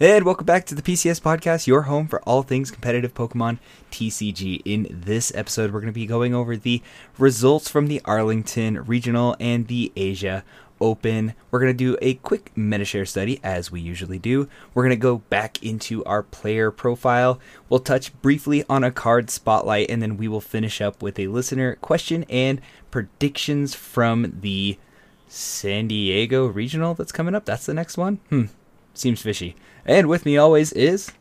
[0.00, 4.60] And welcome back to the PCS Podcast, your home for all things competitive Pokemon TCG.
[4.66, 6.82] In this episode, we're going to be going over the
[7.16, 10.44] results from the Arlington Regional and the Asia
[10.80, 11.34] Open.
[11.50, 14.48] We're going to do a quick Metashare study, as we usually do.
[14.74, 17.38] We're going to go back into our player profile.
[17.68, 21.28] We'll touch briefly on a card spotlight, and then we will finish up with a
[21.28, 22.60] listener question and
[22.90, 24.78] predictions from the
[25.28, 27.44] San Diego Regional that's coming up.
[27.44, 28.16] That's the next one.
[28.30, 28.44] Hmm,
[28.94, 29.56] seems fishy.
[29.84, 31.12] And with me always is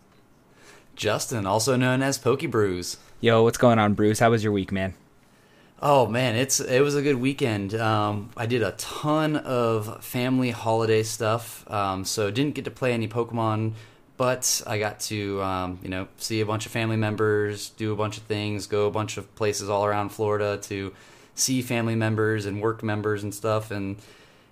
[0.96, 2.98] Justin, also known as Pokebrews.
[3.22, 4.20] Yo, what's going on, Bruce?
[4.20, 4.94] How was your week, man?
[5.80, 7.76] Oh man, it's it was a good weekend.
[7.76, 12.94] Um, I did a ton of family holiday stuff, um, so didn't get to play
[12.94, 13.74] any Pokemon,
[14.18, 17.96] but I got to um, you know see a bunch of family members, do a
[17.96, 20.94] bunch of things, go a bunch of places all around Florida to
[21.36, 23.98] see family members and work members and stuff, and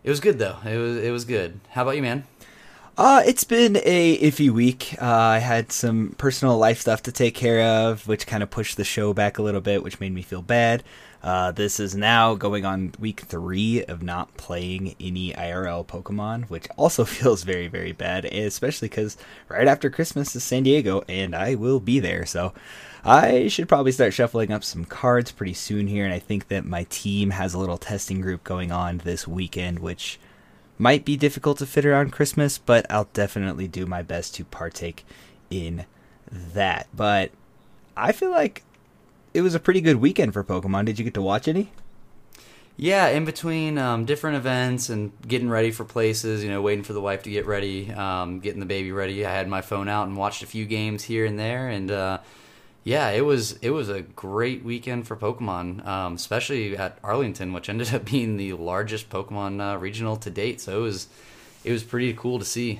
[0.04, 0.58] it was good though.
[0.64, 1.60] It was it was good.
[1.72, 2.26] How about you, man?
[2.98, 4.96] Uh, it's been a iffy week.
[5.02, 8.78] Uh, I had some personal life stuff to take care of, which kind of pushed
[8.78, 10.84] the show back a little bit, which made me feel bad.
[11.26, 16.68] Uh, this is now going on week three of not playing any IRL Pokemon, which
[16.78, 19.18] also feels very, very bad, especially because
[19.50, 22.28] right after Christmas is San Diego, and I will be there.
[22.28, 22.54] So
[23.04, 26.64] I should probably start shuffling up some cards pretty soon here, and I think that
[26.64, 30.20] my team has a little testing group going on this weekend, which
[30.78, 35.04] might be difficult to fit around Christmas, but I'll definitely do my best to partake
[35.50, 35.86] in
[36.30, 36.86] that.
[36.96, 37.32] But
[37.98, 38.64] I feel like
[39.36, 40.86] it was a pretty good weekend for Pokemon.
[40.86, 41.70] Did you get to watch any?
[42.78, 46.94] Yeah, in between um, different events and getting ready for places, you know, waiting for
[46.94, 49.26] the wife to get ready, um, getting the baby ready.
[49.26, 52.20] I had my phone out and watched a few games here and there, and uh,
[52.86, 57.68] yeah, it was it was a great weekend for Pokemon, um, especially at Arlington, which
[57.68, 60.62] ended up being the largest Pokemon uh, regional to date.
[60.62, 61.08] So it was
[61.66, 62.80] it was pretty cool to see.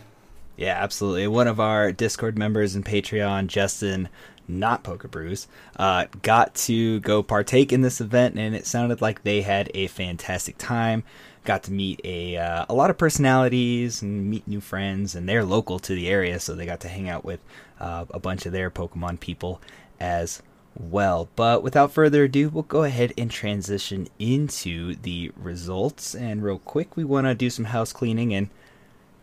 [0.58, 1.28] Yeah, absolutely.
[1.28, 4.08] One of our Discord members and Patreon, Justin,
[4.48, 5.48] not Pokebrews,
[5.78, 9.88] uh, got to go partake in this event, and it sounded like they had a
[9.88, 11.04] fantastic time.
[11.44, 15.46] Got to meet a uh, a lot of personalities and meet new friends, and they're
[15.46, 17.40] local to the area, so they got to hang out with
[17.80, 19.62] uh, a bunch of their Pokemon people
[20.00, 20.42] as
[20.76, 21.30] well.
[21.36, 26.16] But without further ado, we'll go ahead and transition into the results.
[26.16, 28.50] And real quick, we want to do some house cleaning and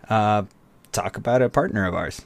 [0.08, 0.44] uh,
[0.92, 2.22] talk about a partner of ours.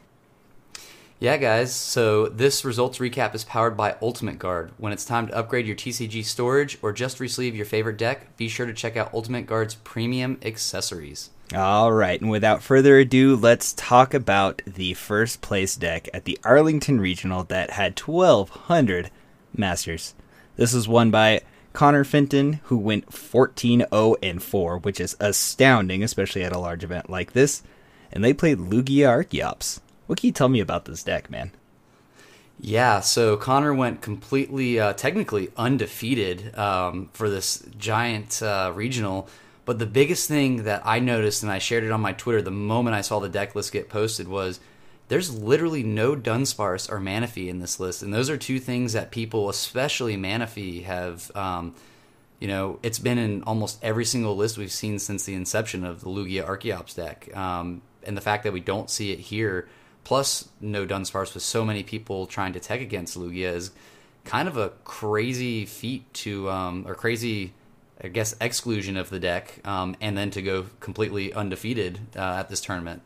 [1.19, 1.75] Yeah, guys.
[1.75, 4.73] So this results recap is powered by Ultimate Guard.
[4.77, 8.49] When it's time to upgrade your TCG storage or just resleeve your favorite deck, be
[8.49, 11.31] sure to check out Ultimate Guard's premium accessories.
[11.55, 16.39] All right, and without further ado, let's talk about the first place deck at the
[16.45, 19.11] Arlington Regional that had 1,200
[19.57, 20.15] Masters.
[20.57, 21.41] This was won by
[21.73, 26.85] Connor Fenton, who went 14 0 and 4, which is astounding, especially at a large
[26.85, 27.63] event like this.
[28.13, 29.81] And they played Lugia Archeops.
[30.07, 31.53] What can you tell me about this deck, man?
[32.59, 39.29] Yeah, so Connor went completely, uh, technically undefeated um, for this giant uh, regional
[39.67, 42.53] but the biggest thing that I noticed, and I shared it on my Twitter the
[42.53, 44.61] moment I saw the deck list get posted, was
[45.09, 49.11] there's literally no Dunsparce or Manaphy in this list, and those are two things that
[49.11, 51.31] people, especially Manaphy, have.
[51.37, 51.75] Um,
[52.39, 56.03] you know, it's been in almost every single list we've seen since the inception of
[56.03, 59.67] the Lugia Archeops deck, um, and the fact that we don't see it here,
[60.07, 63.73] plus no Dunsparce with so many people trying to tech against Lugia, is
[64.25, 67.53] kind of a crazy feat to, um, or crazy
[68.01, 72.49] I guess exclusion of the deck, um, and then to go completely undefeated uh, at
[72.49, 73.03] this tournament.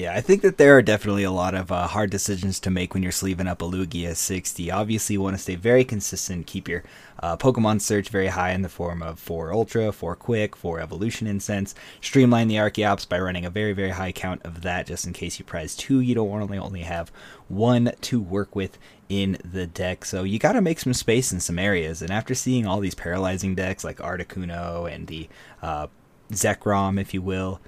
[0.00, 2.94] Yeah, I think that there are definitely a lot of uh, hard decisions to make
[2.94, 4.70] when you're sleeving up a Lugia 60.
[4.70, 6.84] Obviously, you want to stay very consistent, keep your
[7.22, 11.26] uh, Pokemon search very high in the form of 4 Ultra, 4 Quick, 4 Evolution
[11.26, 11.74] Incense.
[12.00, 15.38] Streamline the Archeops by running a very, very high count of that just in case
[15.38, 16.00] you prize 2.
[16.00, 17.12] You don't want to only have
[17.48, 18.78] 1 to work with
[19.10, 20.06] in the deck.
[20.06, 22.00] So you got to make some space in some areas.
[22.00, 25.28] And after seeing all these paralyzing decks like Articuno and the
[25.60, 25.88] uh,
[26.32, 27.60] Zekrom, if you will,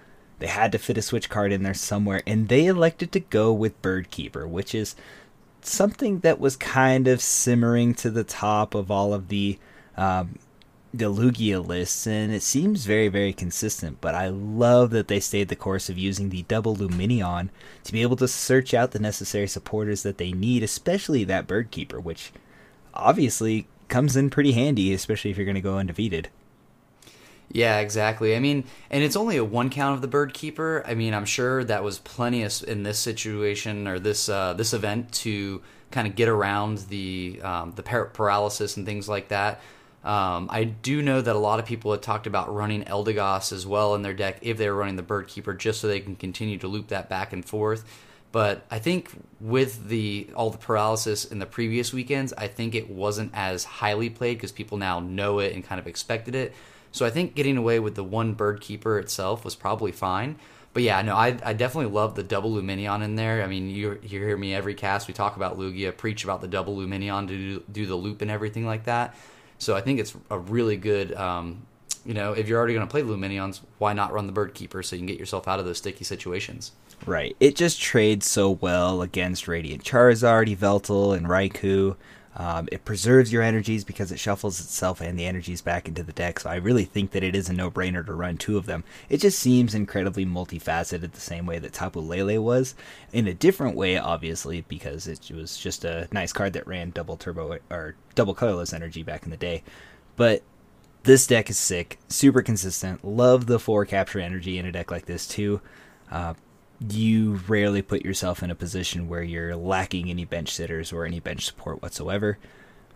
[0.42, 3.52] they had to fit a switch card in there somewhere, and they elected to go
[3.52, 4.96] with Birdkeeper, which is
[5.60, 9.60] something that was kind of simmering to the top of all of the
[9.96, 10.40] um,
[10.92, 14.00] the Lugia lists, and it seems very, very consistent.
[14.00, 17.50] But I love that they stayed the course of using the double Lumineon
[17.84, 22.02] to be able to search out the necessary supporters that they need, especially that Birdkeeper,
[22.02, 22.32] which
[22.94, 26.30] obviously comes in pretty handy, especially if you're going to go undefeated.
[27.52, 28.34] Yeah, exactly.
[28.34, 30.82] I mean, and it's only a one count of the bird keeper.
[30.86, 35.12] I mean, I'm sure that was plenty in this situation or this uh, this event
[35.12, 35.60] to
[35.90, 39.60] kind of get around the um, the paralysis and things like that.
[40.02, 43.66] Um, I do know that a lot of people had talked about running Eldegoss as
[43.66, 46.16] well in their deck if they were running the Bird Keeper, just so they can
[46.16, 47.84] continue to loop that back and forth.
[48.32, 49.10] But I think
[49.40, 54.08] with the all the paralysis in the previous weekends, I think it wasn't as highly
[54.08, 56.54] played because people now know it and kind of expected it.
[56.92, 60.36] So I think getting away with the one Bird Keeper itself was probably fine.
[60.74, 63.42] But yeah, no, I, I definitely love the double Lumineon in there.
[63.42, 65.08] I mean, you you hear me every cast.
[65.08, 68.30] We talk about Lugia, preach about the double Lumineon to do, do the loop and
[68.30, 69.14] everything like that.
[69.58, 71.66] So I think it's a really good, um,
[72.04, 74.82] you know, if you're already going to play Lumineons, why not run the Bird Keeper
[74.82, 76.72] so you can get yourself out of those sticky situations?
[77.06, 77.36] Right.
[77.38, 81.96] It just trades so well against Radiant Charizard, Yveltal, and Raikou.
[82.34, 86.14] Um, it preserves your energies because it shuffles itself and the energies back into the
[86.14, 86.40] deck.
[86.40, 88.84] So I really think that it is a no-brainer to run two of them.
[89.10, 92.74] It just seems incredibly multifaceted, the same way that Tapu Lele was,
[93.12, 97.18] in a different way, obviously, because it was just a nice card that ran double
[97.18, 99.62] turbo or double colorless energy back in the day.
[100.16, 100.42] But
[101.02, 103.04] this deck is sick, super consistent.
[103.04, 105.60] Love the four capture energy in a deck like this too.
[106.10, 106.34] Uh,
[106.90, 111.20] you rarely put yourself in a position where you're lacking any bench sitters or any
[111.20, 112.38] bench support whatsoever.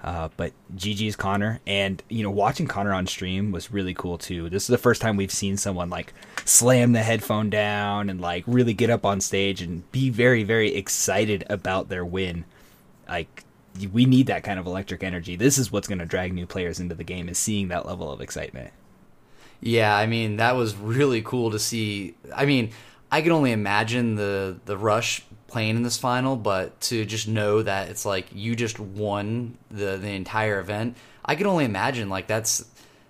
[0.02, 4.48] Uh, but GG's Connor, and you know, watching Connor on stream was really cool too.
[4.50, 6.12] This is the first time we've seen someone like
[6.44, 10.74] slam the headphone down and like really get up on stage and be very, very
[10.74, 12.44] excited about their win.
[13.08, 13.44] Like
[13.92, 15.34] we need that kind of electric energy.
[15.34, 18.10] This is what's going to drag new players into the game is seeing that level
[18.10, 18.72] of excitement.
[19.60, 22.14] Yeah, I mean that was really cool to see.
[22.34, 22.70] I mean,
[23.10, 27.62] I can only imagine the the rush playing in this final, but to just know
[27.62, 32.26] that it's like you just won the the entire event, I can only imagine like
[32.26, 32.64] that's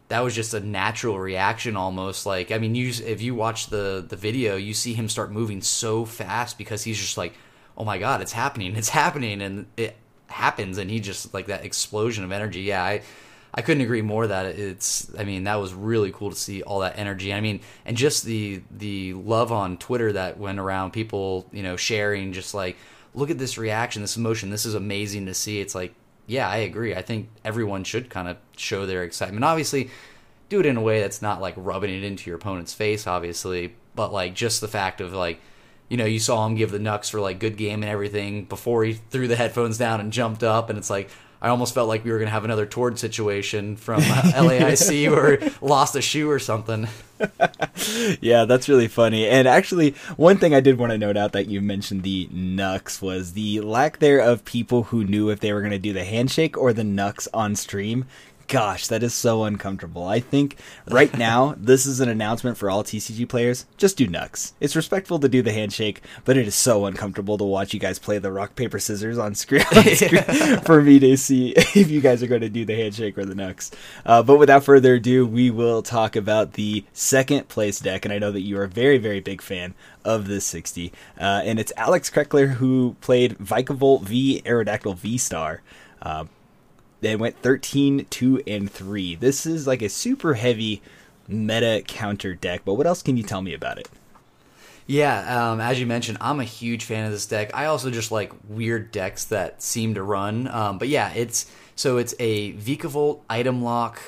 [0.08, 4.04] that was just a natural reaction almost like I mean you if you watch the
[4.06, 7.34] the video, you see him start moving so fast because he's just like,
[7.76, 8.76] "Oh my god, it's happening.
[8.76, 9.96] It's happening." And it
[10.28, 12.62] happens and he just like that explosion of energy.
[12.62, 13.02] Yeah, I
[13.54, 15.10] I couldn't agree more that it's.
[15.18, 17.32] I mean, that was really cool to see all that energy.
[17.32, 21.76] I mean, and just the the love on Twitter that went around, people you know
[21.76, 22.76] sharing, just like
[23.14, 24.50] look at this reaction, this emotion.
[24.50, 25.60] This is amazing to see.
[25.60, 25.94] It's like,
[26.26, 26.94] yeah, I agree.
[26.94, 29.44] I think everyone should kind of show their excitement.
[29.44, 29.90] Obviously,
[30.50, 33.74] do it in a way that's not like rubbing it into your opponent's face, obviously,
[33.94, 35.40] but like just the fact of like
[35.88, 38.84] you know, you saw him give the Nux for like good game and everything before
[38.84, 41.10] he threw the headphones down and jumped up, and it's like,
[41.46, 44.02] I almost felt like we were going to have another Tord situation from uh,
[44.34, 46.88] LAIC or lost a shoe or something.
[48.20, 49.28] yeah, that's really funny.
[49.28, 53.00] And actually, one thing I did want to note out that you mentioned the Nux
[53.00, 56.02] was the lack there of people who knew if they were going to do the
[56.02, 58.06] handshake or the Nux on stream
[58.48, 60.06] gosh, that is so uncomfortable.
[60.06, 60.56] I think
[60.88, 63.66] right now this is an announcement for all TCG players.
[63.76, 64.54] Just do Nux.
[64.60, 67.98] It's respectful to do the handshake, but it is so uncomfortable to watch you guys
[67.98, 72.00] play the rock paper scissors on screen, on screen for me to see if you
[72.00, 73.70] guys are going to do the handshake or the Nux.
[74.04, 78.18] Uh, but without further ado, we will talk about the second place deck, and I
[78.18, 81.72] know that you are a very very big fan of this 60, uh, and it's
[81.76, 85.62] Alex Kreckler who played Vikavolt V Aerodactyl V Star.
[86.02, 86.26] Uh,
[87.06, 89.14] they went 13, 2, and 3.
[89.14, 90.82] This is like a super heavy
[91.28, 93.88] meta counter deck, but what else can you tell me about it?
[94.86, 97.50] Yeah, um, as you mentioned, I'm a huge fan of this deck.
[97.54, 100.46] I also just like weird decks that seem to run.
[100.48, 104.00] Um, but yeah, it's so it's a Vikavolt item lock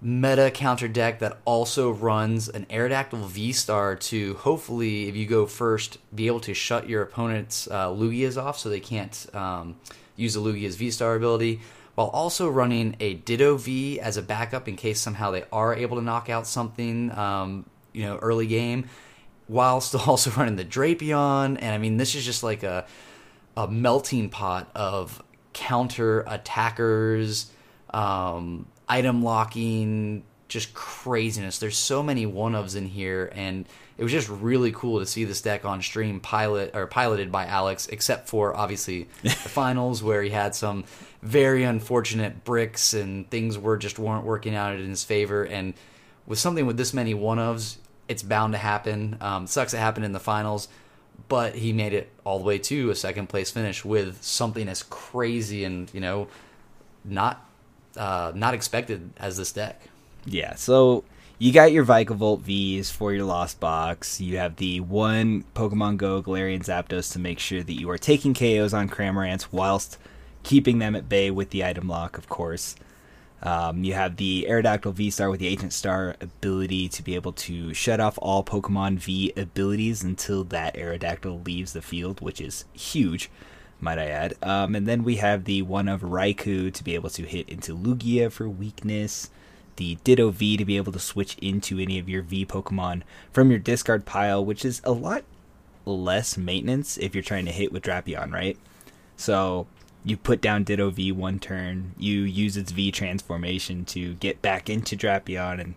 [0.00, 5.46] meta counter deck that also runs an Aerodactyl V Star to hopefully, if you go
[5.46, 9.76] first, be able to shut your opponent's uh, Lugias off so they can't um,
[10.16, 11.60] use the Lugia's V Star ability
[11.94, 15.96] while also running a Ditto V as a backup in case somehow they are able
[15.96, 18.88] to knock out something, um, you know, early game,
[19.46, 21.56] while still also running the Drapion.
[21.60, 22.86] And I mean, this is just like a
[23.56, 25.22] a melting pot of
[25.52, 27.50] counter attackers,
[27.90, 31.58] um, item locking, just craziness.
[31.58, 35.24] There's so many one ofs in here, and it was just really cool to see
[35.24, 40.22] this deck on stream pilot or piloted by Alex, except for obviously the finals where
[40.22, 40.84] he had some
[41.22, 45.44] very unfortunate bricks and things were just weren't working out in his favor.
[45.44, 45.74] And
[46.26, 47.76] with something with this many one ofs,
[48.08, 49.16] it's bound to happen.
[49.20, 50.68] Um, sucks it happened in the finals,
[51.28, 54.82] but he made it all the way to a second place finish with something as
[54.82, 56.28] crazy and you know
[57.04, 57.48] not
[57.96, 59.80] uh, not expected as this deck.
[60.26, 61.04] Yeah, so
[61.38, 64.20] you got your Vikavolt Vs for your Lost Box.
[64.20, 68.34] You have the one Pokemon Go Galarian Zapdos to make sure that you are taking
[68.34, 69.98] KOs on Cramorants whilst
[70.44, 72.76] keeping them at bay with the item lock, of course.
[73.42, 77.32] Um, you have the Aerodactyl V Star with the Ancient Star ability to be able
[77.32, 82.64] to shut off all Pokemon V abilities until that Aerodactyl leaves the field, which is
[82.72, 83.28] huge.
[83.80, 84.34] might I add.
[84.40, 87.76] Um, and then we have the one of Raikou to be able to hit into
[87.76, 89.30] Lugia for weakness.
[89.76, 93.02] The Ditto V to be able to switch into any of your V Pokemon
[93.32, 95.24] from your discard pile, which is a lot
[95.84, 98.56] less maintenance if you're trying to hit with Drapion, right?
[99.16, 99.66] So
[100.04, 104.68] you put down Ditto V one turn, you use its V transformation to get back
[104.68, 105.74] into Drapion, and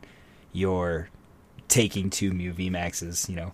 [0.51, 1.09] you're
[1.67, 3.53] taking two Mew V Maxes, you know,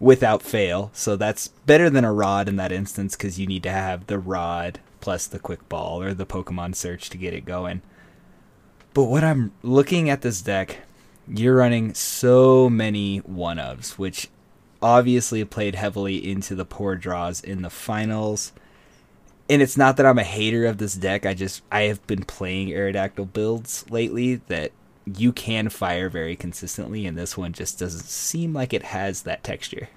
[0.00, 0.90] without fail.
[0.94, 4.18] So that's better than a Rod in that instance because you need to have the
[4.18, 7.82] Rod plus the Quick Ball or the Pokemon Search to get it going.
[8.94, 10.78] But what I'm looking at this deck,
[11.26, 14.28] you're running so many one ofs, which
[14.82, 18.52] obviously played heavily into the poor draws in the finals.
[19.48, 21.24] And it's not that I'm a hater of this deck.
[21.24, 24.72] I just I have been playing Aerodactyl builds lately that
[25.06, 29.42] you can fire very consistently, and this one just doesn't seem like it has that
[29.42, 29.88] texture.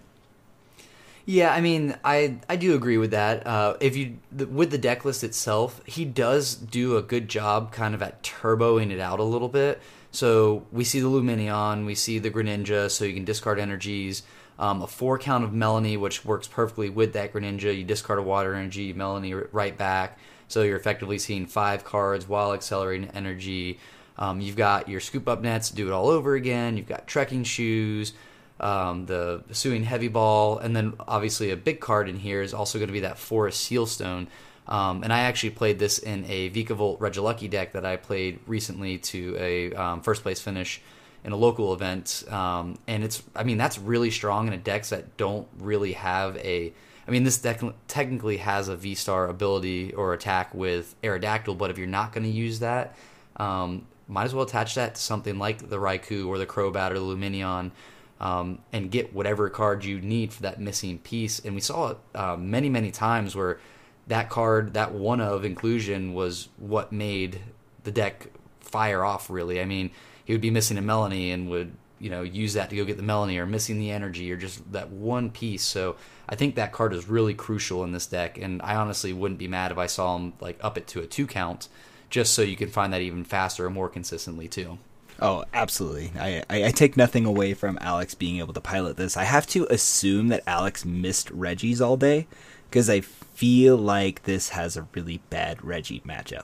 [1.25, 3.47] Yeah, I mean, I I do agree with that.
[3.47, 7.95] Uh, if you with the deck list itself, he does do a good job, kind
[7.95, 9.81] of at turboing it out a little bit.
[10.11, 14.23] So we see the Lumineon, we see the Greninja, so you can discard energies.
[14.57, 17.75] Um, a four count of Melanie, which works perfectly with that Greninja.
[17.75, 22.53] You discard a Water Energy, Melanie right back, so you're effectively seeing five cards while
[22.53, 23.79] accelerating energy.
[24.17, 26.77] Um, you've got your scoop up nets, do it all over again.
[26.77, 28.13] You've got trekking shoes,
[28.59, 32.77] um, the Hisuian heavy ball, and then obviously a big card in here is also
[32.77, 34.27] going to be that forest sealstone.
[34.67, 38.97] Um, and I actually played this in a Vikavolt Regieleki deck that I played recently
[38.97, 40.81] to a um, first place finish
[41.23, 42.23] in a local event.
[42.29, 46.37] Um, and it's, I mean, that's really strong in a decks that don't really have
[46.37, 46.73] a.
[47.07, 51.69] I mean, this deck technically has a V Star ability or attack with Aerodactyl, but
[51.69, 52.95] if you're not going to use that,
[53.37, 56.95] um, might as well attach that to something like the Raikou or the Crobat or
[56.95, 57.71] the Lumineon.
[58.17, 61.39] Um, and get whatever card you need for that missing piece.
[61.39, 63.59] And we saw it uh, many, many times where
[64.07, 67.41] that card, that one of inclusion, was what made
[67.83, 68.27] the deck
[68.61, 69.29] fire off.
[69.29, 69.91] Really, I mean,
[70.23, 72.97] he would be missing a Melanie and would you know use that to go get
[72.97, 75.63] the Melanie, or missing the energy, or just that one piece.
[75.63, 75.95] So
[76.27, 79.47] I think that card is really crucial in this deck, and I honestly wouldn't be
[79.47, 81.67] mad if I saw him like up it to a two count
[82.09, 84.77] just so you can find that even faster and more consistently too.
[85.21, 86.11] Oh, absolutely.
[86.19, 89.15] I, I, I, take nothing away from Alex being able to pilot this.
[89.15, 92.27] I have to assume that Alex missed Regi's all day
[92.69, 96.43] because I feel like this has a really bad Regi matchup.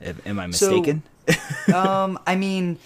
[0.00, 1.02] Am I mistaken?
[1.28, 2.78] So, um, I mean,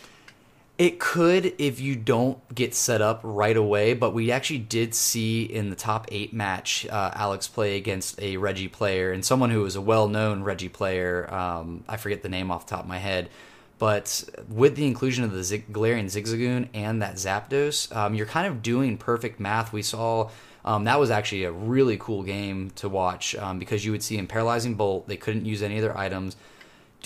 [0.78, 5.44] it could if you don't get set up right away, but we actually did see
[5.44, 9.62] in the top eight match uh, Alex play against a Regi player and someone who
[9.62, 11.32] was a well known Regi player.
[11.32, 13.30] Um, I forget the name off the top of my head.
[13.78, 18.46] But with the inclusion of the Zig- Galarian Zigzagoon and that Zapdos, um, you're kind
[18.46, 19.72] of doing perfect math.
[19.72, 20.30] We saw
[20.64, 24.16] um, that was actually a really cool game to watch um, because you would see
[24.16, 25.06] him paralyzing bolt.
[25.06, 26.36] They couldn't use any of their items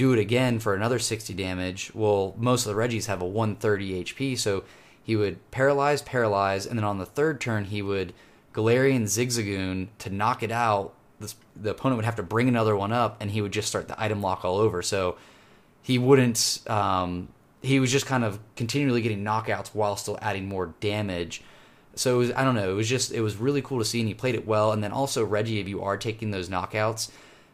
[0.00, 1.92] do it again for another 60 damage.
[1.94, 4.64] Well, most of the Regis have a 130 HP, so
[5.02, 8.14] he would paralyze, paralyze, and then on the third turn he would
[8.54, 10.94] Galarian Zigzagoon to knock it out.
[11.18, 13.88] This, the opponent would have to bring another one up, and he would just start
[13.88, 14.80] the item lock all over.
[14.80, 15.16] So
[15.82, 16.60] he wouldn't.
[16.66, 17.28] Um,
[17.62, 21.42] he was just kind of continually getting knockouts while still adding more damage.
[21.94, 22.70] So was, I don't know.
[22.70, 24.72] It was just it was really cool to see, and he played it well.
[24.72, 27.10] And then also Regi, if you are taking those knockouts,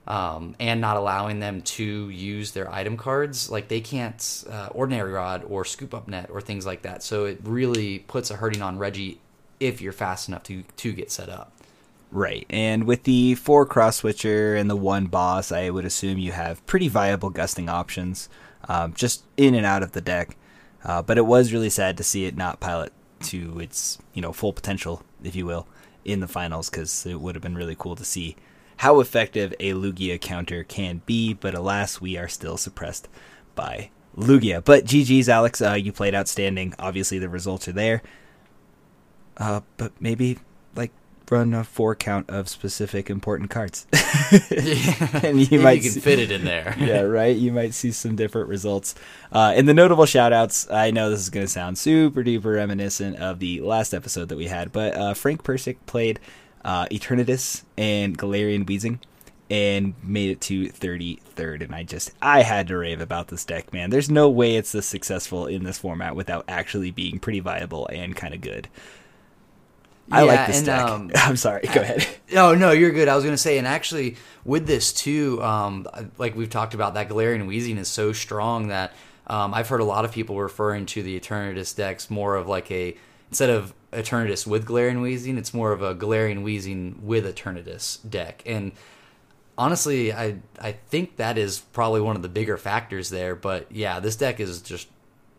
[0.07, 3.51] um, and not allowing them to use their item cards.
[3.51, 7.03] Like they can't uh, ordinary rod or scoop up net or things like that.
[7.03, 9.19] So it really puts a hurting on Regi
[9.59, 11.53] if you're fast enough to to get set up.
[12.13, 16.33] Right, and with the four cross switcher and the one boss, I would assume you
[16.33, 18.29] have pretty viable gusting options,
[18.69, 20.37] um, just in and out of the deck.
[20.85, 24.33] Uh, but it was really sad to see it not pilot to its you know
[24.33, 25.67] full potential, if you will,
[26.05, 28.37] in the finals because it would have been really cool to see
[28.79, 33.09] how effective a Lugia counter can be, but alas, we are still suppressed
[33.55, 34.63] by Lugia.
[34.63, 36.75] But GG's, Alex, uh, you played outstanding.
[36.79, 38.03] Obviously, the results are there.
[39.39, 40.39] Uh, but maybe
[40.75, 40.93] like
[41.31, 43.87] run a four count of specific important cards,
[44.51, 45.21] yeah.
[45.23, 46.75] and you might you can see, fit it in there.
[46.81, 47.37] yeah, right.
[47.37, 48.95] You might see some different results.
[49.33, 53.17] Uh, in the notable shoutouts, I know this is going to sound super duper reminiscent
[53.17, 56.21] of the last episode that we had, but uh, Frank Persick played
[56.65, 58.99] uh, Eternatus and Galarian Weezing
[59.49, 63.73] and made it to 33rd and I just I had to rave about this deck
[63.73, 67.87] man there's no way it's this successful in this format without actually being pretty viable
[67.93, 68.69] and kind of good
[70.11, 70.81] I yeah, like this and, deck.
[70.81, 71.63] Um, I'm sorry.
[71.73, 72.07] Go ahead.
[72.33, 73.09] No, no, you're good.
[73.09, 75.87] I was going to say, and actually, with this too, um,
[76.19, 78.93] like we've talked about, that Galarian Weezing is so strong that
[79.27, 82.71] um, I've heard a lot of people referring to the Eternatus decks more of like
[82.71, 82.97] a
[83.29, 88.43] instead of Eternatus with Galarian Weezing, it's more of a Galarian Weezing with Eternatus deck.
[88.47, 88.73] And
[89.59, 93.35] honestly, I I think that is probably one of the bigger factors there.
[93.35, 94.89] But yeah, this deck is just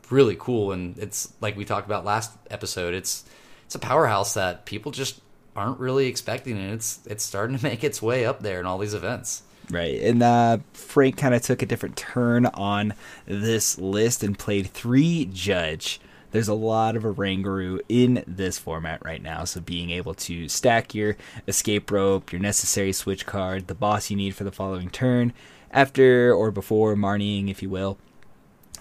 [0.09, 2.93] really cool, and it's like we talked about last episode.
[2.93, 3.25] It's
[3.67, 5.19] it's a powerhouse that people just
[5.57, 8.77] aren't really expecting, and it's it's starting to make its way up there in all
[8.77, 9.43] these events.
[9.69, 12.93] Right, and uh, Frank kind of took a different turn on
[13.25, 15.99] this list and played three judge.
[16.31, 20.47] There's a lot of a Oranguru in this format right now, so being able to
[20.47, 24.89] stack your escape rope, your necessary switch card, the boss you need for the following
[24.89, 25.33] turn,
[25.71, 27.97] after or before Marnieing, if you will.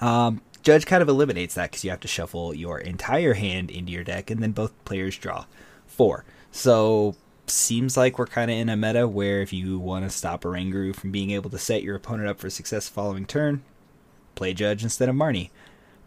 [0.00, 3.92] Um, Judge kind of eliminates that because you have to shuffle your entire hand into
[3.92, 5.44] your deck, and then both players draw
[5.86, 6.24] four.
[6.50, 7.14] So
[7.46, 10.92] seems like we're kind of in a meta where if you want to stop Oranguru
[10.92, 13.62] from being able to set your opponent up for success following turn,
[14.34, 15.50] play Judge instead of Marnie.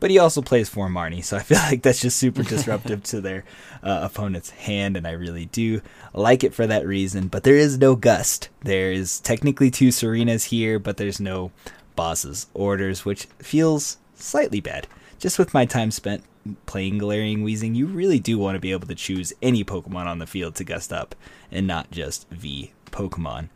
[0.01, 3.21] But he also plays for Marnie, so I feel like that's just super disruptive to
[3.21, 3.45] their
[3.81, 5.79] uh, opponent's hand, and I really do
[6.13, 7.29] like it for that reason.
[7.29, 8.49] But there is no Gust.
[8.59, 11.53] There's technically two Serenas here, but there's no
[11.95, 14.87] Boss's orders, which feels slightly bad.
[15.17, 16.23] Just with my time spent
[16.65, 20.19] playing Galarian Weezing, you really do want to be able to choose any Pokemon on
[20.19, 21.15] the field to gust up
[21.51, 23.49] and not just V Pokemon.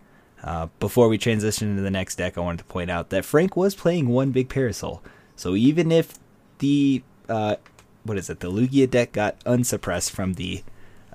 [0.43, 3.55] Uh, before we transition into the next deck, I wanted to point out that Frank
[3.55, 5.01] was playing one big Parasol.
[5.37, 6.15] So even if
[6.59, 7.55] the, uh,
[8.03, 10.63] what is it, the Lugia deck got unsuppressed from the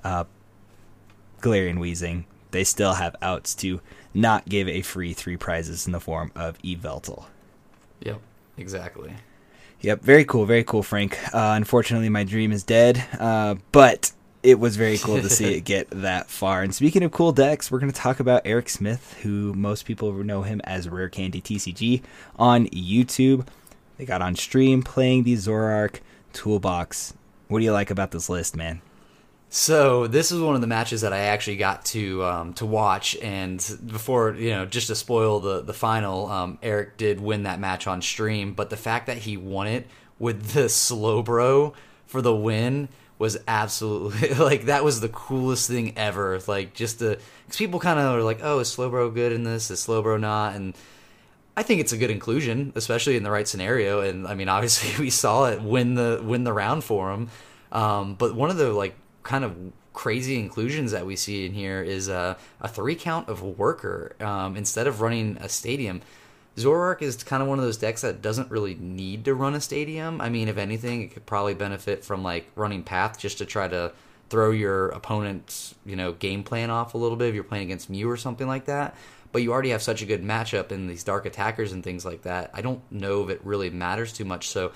[0.03, 0.23] uh,
[1.41, 3.81] Galarian Weezing, they still have outs to
[4.15, 7.25] not give a free three prizes in the form of Yveltal.
[7.99, 8.19] Yep,
[8.57, 9.13] exactly.
[9.81, 11.17] Yep, very cool, very cool, Frank.
[11.33, 14.11] Uh, unfortunately, my dream is dead, uh, but
[14.43, 16.63] it was very cool to see it get that far.
[16.63, 20.11] And speaking of cool decks, we're going to talk about Eric Smith, who most people
[20.11, 22.01] know him as Rare Candy TCG
[22.37, 23.47] on YouTube.
[23.97, 25.99] They got on stream playing the Zoroark
[26.33, 27.13] Toolbox.
[27.47, 28.81] What do you like about this list, man?
[29.51, 33.15] So this is one of the matches that I actually got to um, to watch,
[33.17, 37.59] and before you know, just to spoil the the final, um, Eric did win that
[37.59, 38.53] match on stream.
[38.53, 39.87] But the fact that he won it
[40.19, 41.73] with the Slowbro
[42.05, 46.39] for the win was absolutely like that was the coolest thing ever.
[46.45, 49.71] Like just the because people kind of are like, oh, is Slowbro good in this?
[49.71, 50.55] Is Slowbro not?
[50.55, 50.75] And
[51.57, 54.01] I think it's a good inclusion, especially in the right scenario.
[54.01, 57.31] And I mean, obviously, we saw it win the win the round for him.
[57.71, 59.55] Um, but one of the like kind of
[59.93, 64.55] crazy inclusions that we see in here is a, a three count of worker um,
[64.55, 66.01] instead of running a stadium.
[66.55, 69.61] Zoroark is kind of one of those decks that doesn't really need to run a
[69.61, 70.19] stadium.
[70.19, 73.67] I mean, if anything, it could probably benefit from like running path just to try
[73.67, 73.93] to
[74.29, 77.89] throw your opponent's you know game plan off a little bit if you're playing against
[77.89, 78.95] Mew or something like that.
[79.31, 82.23] But you already have such a good matchup in these dark attackers and things like
[82.23, 82.49] that.
[82.53, 84.49] I don't know if it really matters too much.
[84.49, 84.71] So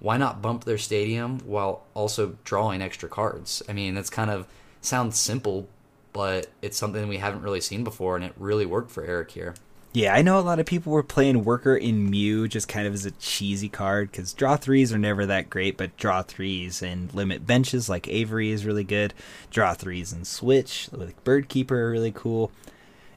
[0.00, 3.62] why not bump their stadium while also drawing extra cards?
[3.68, 4.46] I mean, that's kind of
[4.80, 5.68] sounds simple,
[6.12, 9.54] but it's something we haven't really seen before, and it really worked for Eric here.
[9.92, 12.94] Yeah, I know a lot of people were playing Worker in Mew just kind of
[12.94, 17.12] as a cheesy card because draw threes are never that great, but draw threes and
[17.12, 19.12] limit benches like Avery is really good.
[19.50, 22.52] Draw threes and Switch with like Birdkeeper are really cool.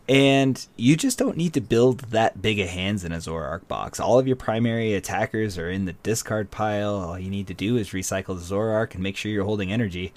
[0.10, 4.00] And you just don't need to build that big of hands in a Zoroark box.
[4.00, 6.96] All of your primary attackers are in the discard pile.
[6.96, 10.14] All you need to do is recycle the Zoroark and make sure you're holding energy.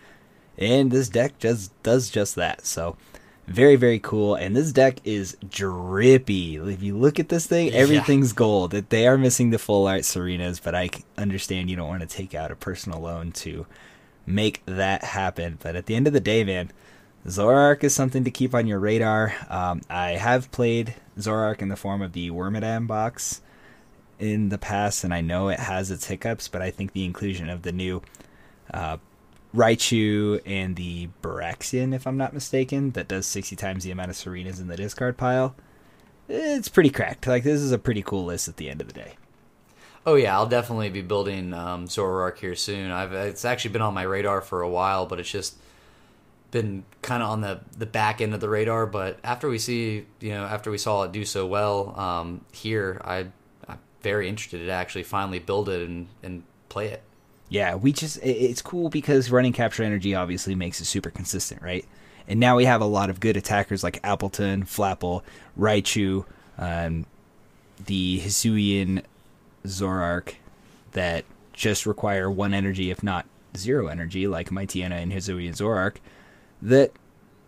[0.58, 2.66] And this deck just does just that.
[2.66, 2.96] So
[3.46, 4.34] very, very cool.
[4.34, 6.56] And this deck is drippy.
[6.56, 8.36] If you look at this thing, everything's yeah.
[8.36, 8.70] gold.
[8.72, 12.34] They are missing the full art Serenas, but I understand you don't want to take
[12.34, 13.66] out a personal loan to
[14.26, 15.58] make that happen.
[15.62, 16.72] But at the end of the day, man,
[17.26, 19.34] Zoroark is something to keep on your radar.
[19.50, 23.42] Um, I have played Zoroark in the form of the Wormadam box
[24.20, 27.50] in the past, and I know it has its hiccups, but I think the inclusion
[27.50, 28.00] of the new
[28.72, 28.98] uh,
[29.54, 34.16] Raichu and the Baraxian, if I'm not mistaken, that does 60 times the amount of
[34.16, 35.56] Serenas in the discard pile,
[36.28, 37.26] it's pretty cracked.
[37.26, 39.14] Like, this is a pretty cool list at the end of the day.
[40.04, 42.92] Oh yeah, I'll definitely be building um, Zoroark here soon.
[42.92, 45.56] I've it's actually been on my radar for a while, but it's just
[46.50, 48.86] been kind of on the the back end of the radar.
[48.86, 53.00] But after we see, you know, after we saw it do so well um, here,
[53.04, 53.26] I,
[53.68, 57.02] I'm very interested to actually finally build it and and play it.
[57.48, 61.84] Yeah, we just it's cool because running capture energy obviously makes it super consistent, right?
[62.28, 65.22] And now we have a lot of good attackers like Appletun, Flapple,
[65.56, 66.24] Raichu,
[66.58, 67.06] um,
[67.84, 69.04] the Hisuian
[69.64, 70.34] Zoroark
[70.92, 75.96] that just require one energy, if not zero energy, like Mightyena and Hisuian Zoroark
[76.62, 76.92] that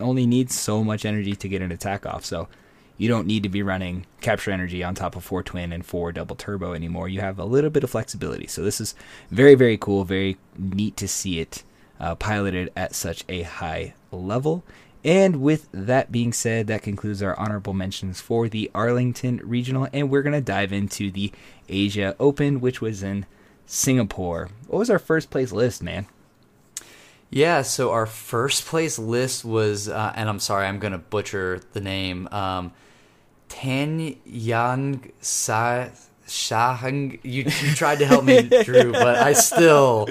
[0.00, 2.24] only needs so much energy to get an attack off.
[2.24, 2.48] So
[2.96, 6.12] you don't need to be running capture energy on top of four twin and four
[6.12, 7.08] double turbo anymore.
[7.08, 8.46] You have a little bit of flexibility.
[8.46, 8.94] So this is
[9.30, 10.04] very, very cool.
[10.04, 11.62] Very neat to see it
[12.00, 14.64] uh, piloted at such a high level.
[15.04, 20.10] And with that being said, that concludes our honorable mentions for the Arlington Regional, and
[20.10, 21.30] we're going to dive into the
[21.68, 23.24] Asia Open, which was in
[23.64, 24.50] Singapore.
[24.66, 26.06] What was our first place list, man?
[27.30, 31.60] Yeah, so our first place list was, uh, and I'm sorry, I'm going to butcher
[31.72, 32.72] the name, um,
[33.48, 35.88] Tan Yang Sa.
[36.26, 40.04] Shahang, you, you tried to help me, Drew, but I still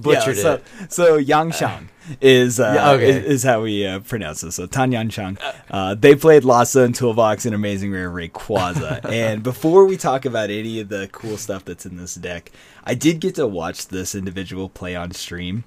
[0.00, 0.92] butchered yeah, so, it.
[0.92, 1.88] So Yangshang
[2.20, 3.08] is, uh, Yeah, okay.
[3.08, 4.56] is is how we uh, pronounce this.
[4.56, 5.38] So Tan Yangshang.
[5.70, 9.02] Uh, they played Lhasa and Toolbox in Amazing Rare Rayquaza.
[9.10, 12.52] and before we talk about any of the cool stuff that's in this deck,
[12.84, 15.64] I did get to watch this individual play on stream.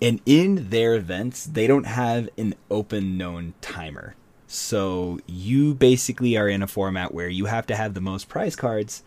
[0.00, 4.14] And in their events, they don't have an open known timer.
[4.46, 8.56] So you basically are in a format where you have to have the most prize
[8.56, 9.02] cards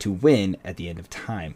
[0.00, 1.54] to win at the end of time.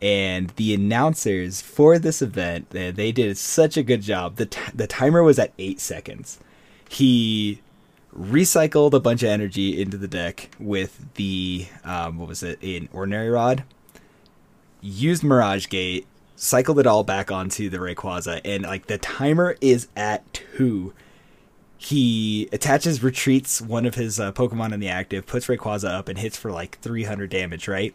[0.00, 4.36] And the announcers for this event, they, did such a good job.
[4.36, 6.40] The, t- the timer was at eight seconds.
[6.88, 7.60] He
[8.12, 12.88] recycled a bunch of energy into the deck with the, um, what was it, an
[12.92, 13.62] ordinary rod,
[14.80, 16.06] used Mirage Gate,
[16.44, 20.92] cycled it all back onto the Rayquaza, and like the timer is at two
[21.76, 26.18] he attaches retreats one of his uh, pokemon in the active puts rayquaza up and
[26.18, 27.92] hits for like 300 damage right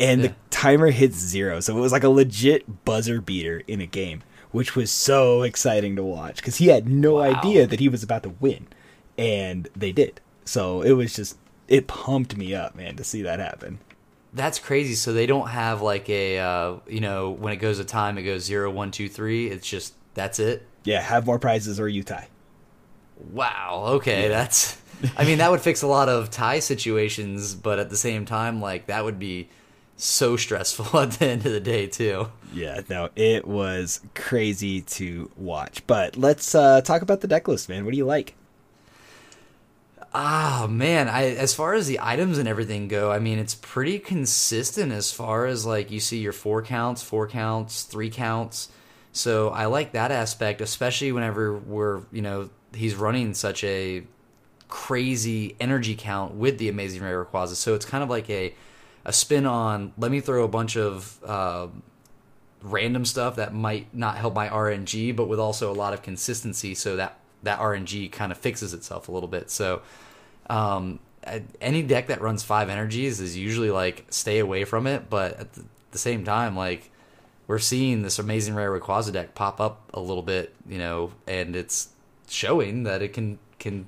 [0.00, 0.28] and Yeah.
[0.28, 4.22] the timer hits zero so it was like a legit buzzer beater in a game
[4.52, 7.22] which was so exciting to watch because he had no Wow.
[7.24, 8.68] idea that he was about to win
[9.18, 11.36] and they did so it was just
[11.68, 13.80] it pumped me up man to see that happen
[14.34, 14.94] That's crazy.
[14.94, 18.22] So they don't have like a, uh, you know, when it goes to time, it
[18.22, 19.48] goes zero, one, two, three.
[19.48, 20.66] It's just, that's it.
[20.84, 22.28] yeah have more prizes or you tie
[23.32, 23.84] Wow.
[23.96, 24.80] Okay, that's.
[25.16, 28.60] I mean, that would fix a lot of tie situations, but at the same time,
[28.60, 29.48] like that would be
[29.96, 32.30] so stressful at the end of the day too.
[32.52, 35.86] Yeah, no, it was crazy to watch.
[35.86, 37.84] But let's uh, talk about the deck list, man.
[37.84, 38.34] What do you like?
[40.16, 43.98] Ah man, I as far as the items and everything go, I mean it's pretty
[43.98, 48.68] consistent as far as like you see your four counts, four counts, three counts.
[49.12, 54.04] So I like that aspect, especially whenever we're you know he's running such a
[54.68, 57.54] crazy energy count with the amazing Rayquaza.
[57.56, 58.54] So it's kind of like a
[59.04, 61.66] a spin on let me throw a bunch of uh,
[62.62, 66.74] random stuff that might not help my RNG, but with also a lot of consistency,
[66.74, 69.50] so that that RNG kind of fixes itself a little bit.
[69.50, 69.82] So,
[70.50, 70.98] um,
[71.60, 75.08] any deck that runs five energies is usually like stay away from it.
[75.08, 75.64] But at the,
[75.98, 76.90] same time, like
[77.46, 81.54] we're seeing this amazing rare Rayquaza deck pop up a little bit, you know, and
[81.54, 81.90] it's
[82.28, 83.86] showing that it can can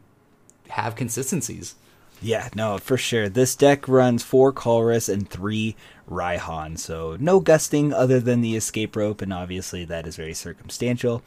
[0.69, 1.75] have consistencies.
[2.23, 3.29] Yeah, no, for sure.
[3.29, 5.77] This deck runs four Colress and three
[6.09, 11.23] Raihan, so no gusting other than the escape rope, and obviously that is very circumstantial.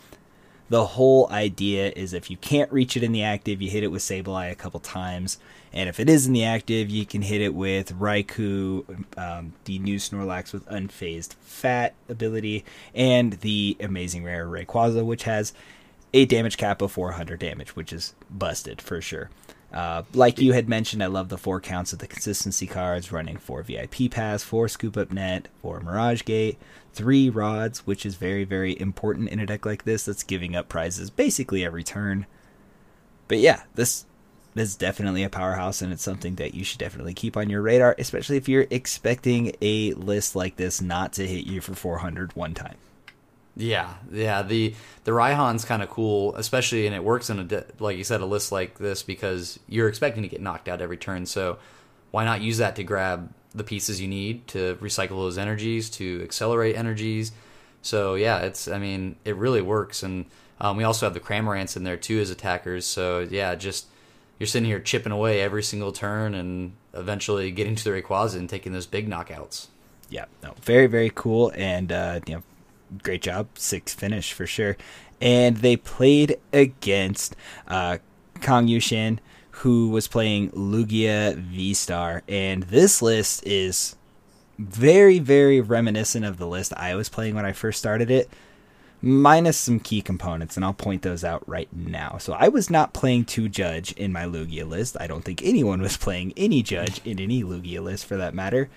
[0.69, 3.91] The whole idea is if you can't reach it in the active, you hit it
[3.91, 5.39] with Sableye a couple times,
[5.73, 9.79] and if it is in the active, you can hit it with Raikou, um, the
[9.79, 15.53] new Snorlax with Unfazed Fat ability, and the amazing rare Rayquaza, which has
[16.13, 19.29] a damage cap of 400 damage, which is busted for sure.
[19.71, 23.37] Uh, like you had mentioned, I love the four counts of the consistency cards, running
[23.37, 26.57] four VIP pass, four scoop up net, four Mirage Gate,
[26.99, 30.67] three rods, which is very, very important in a deck like this that's giving up
[30.67, 32.25] prizes basically every turn.
[33.29, 34.05] But yeah, this
[34.53, 37.95] is definitely a powerhouse, and it's something that you should definitely keep on your radar,
[37.97, 42.53] especially if you're expecting a list like this not to hit you for 400 one
[42.53, 42.75] time.
[43.55, 44.41] Yeah, yeah.
[44.41, 48.03] The the Raihan's kind of cool, especially and it works in a de- like you
[48.03, 51.25] said a list like this because you're expecting to get knocked out every turn.
[51.25, 51.59] So
[52.11, 56.21] why not use that to grab the pieces you need to recycle those energies to
[56.23, 57.31] accelerate energies?
[57.81, 60.25] So yeah, it's I mean it really works, and
[60.59, 62.85] um, we also have the Cramorants in there too as attackers.
[62.85, 63.87] So yeah, just
[64.37, 68.49] you're sitting here chipping away every single turn and eventually getting to the Rayquaza and
[68.49, 69.67] taking those big knockouts.
[70.09, 72.43] yeah, no, very very cool, and uh, you know,
[73.03, 74.75] great job, six finish for sure.
[75.21, 77.35] And they played against
[77.67, 77.97] uh,
[78.41, 79.19] Kang Yushin,
[79.59, 83.95] who was playing Lugia V Star, and this list is
[84.57, 88.29] very very reminiscent of the list I was playing when I first started it.
[89.01, 92.17] Minus some key components, and I'll point those out right now.
[92.19, 94.97] So, I was not playing two Judge in my Lugia list.
[94.99, 98.69] I don't think anyone was playing any Judge in any Lugia list for that matter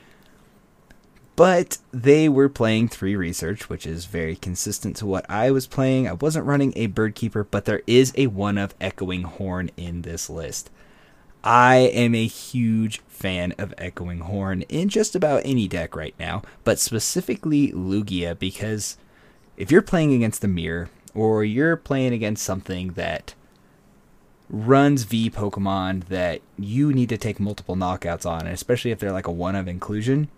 [1.37, 6.07] but they were playing three research, which is very consistent to what I was playing.
[6.07, 10.03] I wasn't running a bird keeper, but there is a one of echoing horn in
[10.03, 10.71] this list.
[11.45, 16.43] I am a huge fan of echoing horn in just about any deck right now,
[16.63, 18.97] but specifically Lugia because
[19.57, 23.35] if you're playing against the mirror or you're playing against something that
[24.49, 29.27] runs V Pokemon that you need to take multiple knockouts on, especially if they're like
[29.27, 30.29] a one of inclusion,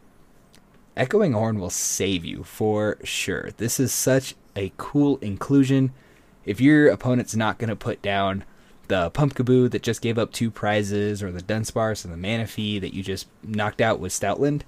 [0.97, 3.51] Echoing Horn will save you for sure.
[3.57, 5.93] This is such a cool inclusion.
[6.45, 8.45] If your opponent's not going to put down
[8.89, 12.95] the Pumpkaboo that just gave up two prizes, or the Dunsparce and the Manaphy that
[12.95, 14.63] you just knocked out with Stoutland,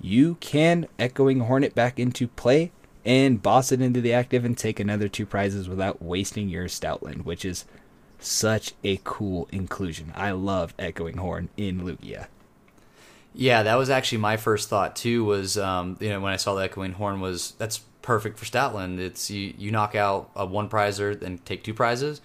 [0.00, 2.70] you can Echoing Hornet back into play
[3.04, 7.24] and boss it into the active and take another two prizes without wasting your Stoutland,
[7.24, 7.64] which is
[8.18, 10.12] such a cool inclusion.
[10.14, 12.28] I love Echoing Horn in Lugia.
[13.38, 15.24] Yeah, that was actually my first thought too.
[15.24, 18.98] Was um, you know when I saw the echoing horn was that's perfect for Stoutland.
[18.98, 22.22] It's you, you knock out a one prizer and take two prizes.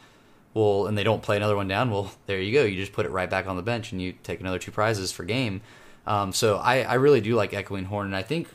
[0.54, 1.92] Well, and they don't play another one down.
[1.92, 2.64] Well, there you go.
[2.64, 5.12] You just put it right back on the bench and you take another two prizes
[5.12, 5.62] for game.
[6.06, 8.50] Um, so I, I really do like echoing horn, and I think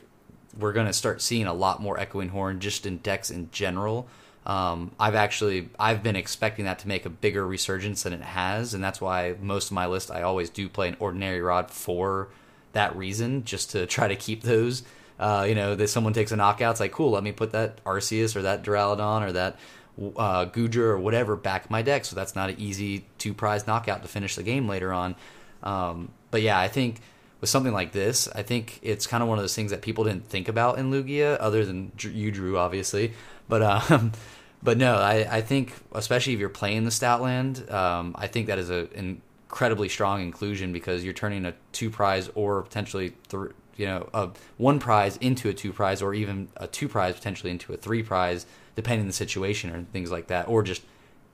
[0.59, 4.09] we're going to start seeing a lot more echoing horn just in decks in general.
[4.47, 8.73] Um, I've actually I've been expecting that to make a bigger resurgence than it has,
[8.73, 12.29] and that's why most of my list I always do play an ordinary rod for
[12.77, 14.83] that reason, just to try to keep those.
[15.19, 17.83] Uh, you know, that someone takes a knockout, it's like, cool, let me put that
[17.85, 19.57] Arceus or that Duraludon or that
[19.99, 22.05] uh, Goodra or whatever back my deck.
[22.05, 25.17] So that's not an easy two prize knockout to finish the game later on.
[25.62, 27.01] Um, but yeah, I think
[27.41, 30.05] with something like this, I think it's kind of one of those things that people
[30.05, 33.15] didn't think about in Lugia, other than you, Drew, obviously.
[33.49, 34.12] But um,
[34.62, 38.59] but no, I, I think especially if you're playing the Stoutland, um, I think that
[38.59, 43.51] is a, an incredibly strong inclusion because you're turning a two prize or potentially three,
[43.77, 47.51] you know, a one prize into a two prize or even a two prize potentially
[47.51, 50.83] into a three prize, depending on the situation or things like that, or just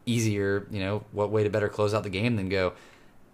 [0.06, 0.66] easier.
[0.70, 2.74] You know, what way to better close out the game than go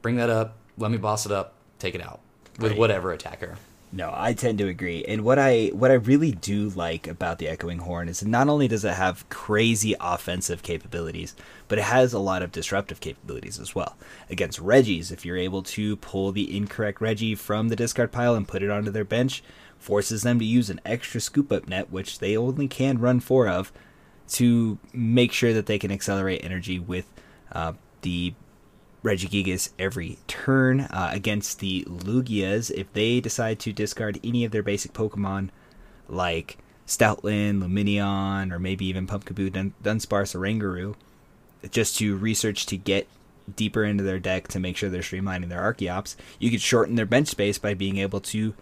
[0.03, 2.21] bring that up, let me boss it up, take it out
[2.59, 2.79] with Right.
[2.79, 3.57] whatever attacker.
[3.91, 5.03] No, I tend to agree.
[5.05, 8.69] And what I what I really do like about the Echoing Horn is not only
[8.69, 11.35] does it have crazy offensive capabilities,
[11.69, 13.97] but it has a lot of disruptive capabilities as well.
[14.29, 18.47] Against Regis, if you're able to pull the incorrect Regi from the discard pile and
[18.47, 19.43] put it onto their bench,
[19.79, 23.49] forces them to use an extra scoop up net, which they only can run four
[23.49, 23.73] of,
[24.29, 27.07] to make sure that they can accelerate energy with
[27.53, 27.73] uh,
[28.03, 28.35] the
[29.03, 32.71] Regigigas every turn uh, against the Lugias.
[32.71, 35.51] If they decide to discard any of their basic Pokemon,
[36.09, 40.95] like Stoutland, Lumineon, or maybe even Pumpkaboo, Dun- Dunsparce, or Rangaroo,
[41.71, 43.07] just to research to get
[43.55, 47.07] deeper into their deck to make sure they're streamlining their Archeops, you could shorten their
[47.07, 48.55] bench space by being able to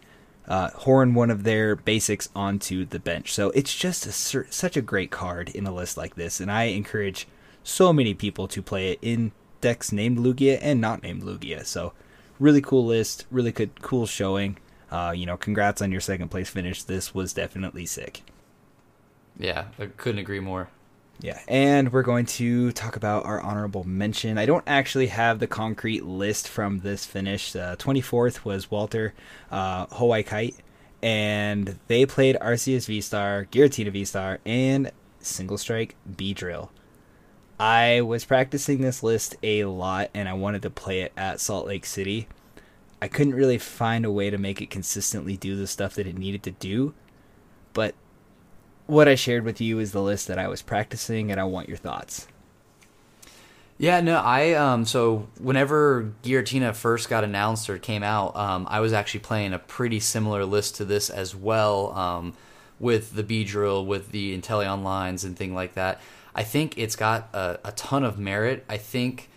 [0.49, 3.33] uh, horn one of their basics onto the bench.
[3.33, 6.65] So it's just a, such a great card in a list like this, and I
[6.65, 7.27] encourage
[7.65, 9.33] so many people to play it in
[9.67, 11.67] decks named Lugia and not named Lugia.
[11.67, 11.93] So
[12.39, 14.59] really cool list, really good, cool showing.
[14.93, 16.85] Uh, you know, congrats on your second place finish.
[16.85, 18.23] This was definitely sick.
[19.37, 20.69] Yeah, I couldn't agree more.
[21.19, 24.39] Yeah, and we're going to talk about our honorable mention.
[24.39, 27.57] I don't actually have the concrete list from this finish.
[27.57, 29.15] Uh, 24th was Walter
[29.51, 30.55] uh, Hawaii Kite,
[31.03, 36.69] and they played Arceus V Star, Giratina V Star, and Single Strike Beedrill.
[37.59, 41.67] I was practicing this list a lot, and I wanted to play it at Salt
[41.67, 42.29] Lake City.
[43.01, 46.19] I couldn't really find a way to make it consistently do the stuff that it
[46.19, 46.95] needed to do,
[47.73, 47.95] but
[48.87, 51.69] what I shared with you is the list that I was practicing, and I want
[51.69, 52.29] your thoughts.
[53.79, 58.81] Yeah, no, I um so whenever Giratina first got announced or came out, um, I
[58.81, 62.33] was actually playing a pretty similar list to this as well, um,
[62.81, 66.01] with the Beedrill, with the Inteleon lines and thing like that.
[66.37, 68.65] I think it's got a, a ton of merit.
[68.69, 69.31] I think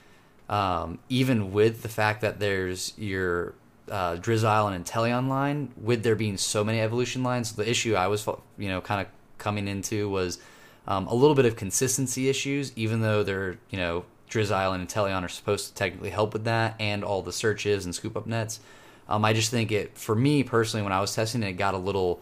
[0.49, 3.55] um, even with the fact that there's your
[3.89, 8.07] uh, Drizzile and Inteleon line, with there being so many evolution lines, the issue I
[8.07, 9.07] was you know kind of
[9.37, 10.39] coming into was
[10.87, 15.23] um, a little bit of consistency issues, even though they're you know Drizzile and Inteleon
[15.23, 18.59] are supposed to technically help with that, and all the searches and scoop up nets.
[19.07, 21.75] Um, I just think it for me personally when I was testing it, it got
[21.75, 22.19] a little.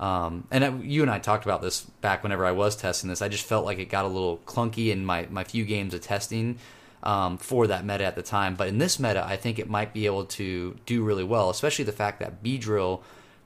[0.00, 3.20] Um, and it, you and I talked about this back whenever I was testing this.
[3.20, 6.00] I just felt like it got a little clunky in my, my few games of
[6.00, 6.58] testing
[7.02, 8.54] um, for that meta at the time.
[8.54, 11.84] But in this meta, I think it might be able to do really well, especially
[11.84, 13.02] the fact that Beedrill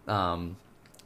[0.07, 0.57] um,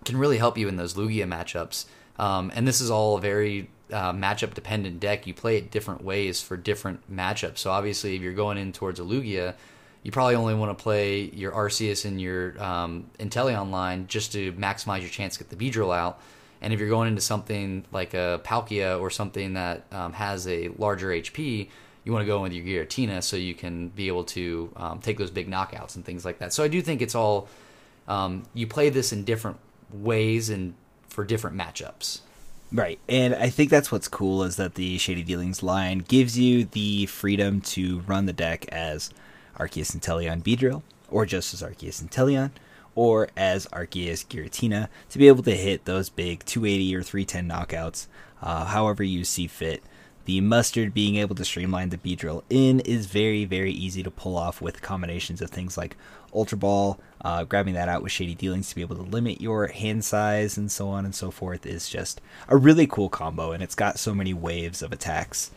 [0.04, 1.86] can really help you in those Lugia matchups.
[2.18, 5.26] Um, and this is all a very uh, matchup dependent deck.
[5.26, 7.58] You play it different ways for different matchups.
[7.58, 9.54] So obviously, if you're going in towards a Lugia,
[10.02, 14.52] you probably only want to play your Arceus and your um, Inteleon line just to
[14.52, 16.20] maximize your chance to get the Beedrill out.
[16.60, 20.68] And if you're going into something like a Palkia or something that um, has a
[20.76, 21.68] larger HP,
[22.04, 24.98] you want to go in with your Giratina so you can be able to um,
[25.00, 26.52] take those big knockouts and things like that.
[26.52, 27.48] So I do think it's all
[28.08, 29.58] um, you play this in different
[29.92, 30.74] ways and
[31.08, 32.20] for different matchups.
[32.70, 36.64] Right, and I think that's what's cool is that the Shady Dealings line gives you
[36.64, 39.10] the freedom to run the deck as
[39.58, 42.50] Arceus Inteleon Beedrill, or just as Arceus Inteleon,
[42.94, 48.06] or as Arceus Giratina to be able to hit those big 280 or 310 knockouts,
[48.42, 49.82] uh, however you see fit.
[50.24, 54.36] The mustard being able to streamline the Beedrill in is very, very easy to pull
[54.36, 55.96] off with combinations of things like
[56.34, 59.68] Ultra Ball, uh, grabbing that out with Shady Dealings to be able to limit your
[59.68, 63.62] hand size and so on and so forth is just a really cool combo, and
[63.62, 65.50] it's got so many waves of attacks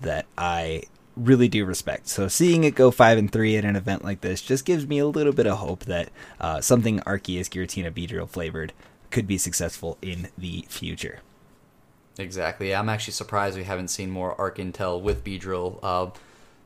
[0.00, 0.84] that I
[1.16, 2.08] really do respect.
[2.08, 4.98] So seeing it go five and three at an event like this just gives me
[4.98, 8.72] a little bit of hope that uh, something Arceus Giratina Beedrill flavored
[9.10, 11.20] could be successful in the future.
[12.18, 12.74] Exactly.
[12.74, 16.10] I'm actually surprised we haven't seen more Arc Intel with Beedrill uh,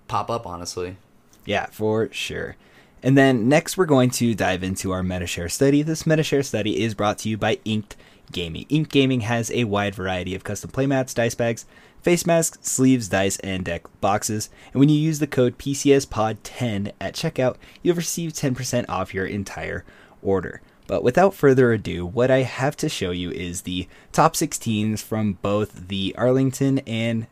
[0.06, 0.96] pop up, honestly.
[1.44, 2.56] Yeah, for sure.
[3.02, 5.82] And then next, we're going to dive into our MetaShare study.
[5.82, 7.96] This MetaShare study is brought to you by Inked
[8.32, 8.66] Gaming.
[8.68, 11.64] Inked Gaming has a wide variety of custom playmats, dice bags,
[12.02, 14.50] face masks, sleeves, dice, and deck boxes.
[14.72, 19.84] And when you use the code PCSPOD10 at checkout, you'll receive 10% off your entire
[20.22, 20.60] order.
[20.86, 25.34] But without further ado, what I have to show you is the top 16s from
[25.42, 27.26] both the Arlington and,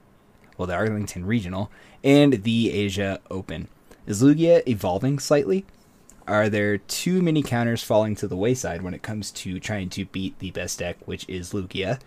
[0.59, 1.71] well, the Arlington Regional
[2.05, 3.69] and the Asia Open.
[4.07, 5.65] Is Lugia evolving slightly?
[6.29, 10.05] Are there too many counters falling to the wayside when it comes to trying to
[10.05, 11.99] beat the best deck, which is Lugia?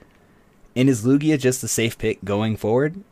[0.76, 3.04] And is Lugia just a safe pick going forward?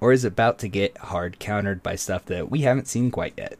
[0.00, 3.34] Or is it about to get hard countered by stuff that we haven't seen quite
[3.36, 3.58] yet?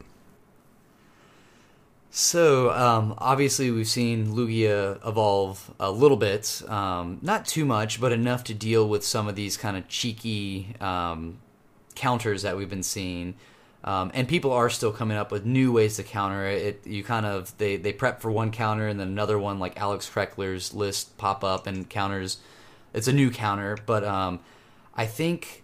[2.09, 8.11] So um, obviously we've seen Lugia evolve a little bit, um, not too much, but
[8.11, 11.37] enough to deal with some of these kind of cheeky um,
[11.95, 13.35] counters that we've been seeing.
[13.83, 16.85] Um, and people are still coming up with new ways to counter it.
[16.85, 20.09] You kind of they they prep for one counter and then another one like Alex
[20.13, 22.37] Kreckler's list pop up and counters.
[22.93, 24.39] It's a new counter, but um,
[24.95, 25.63] I think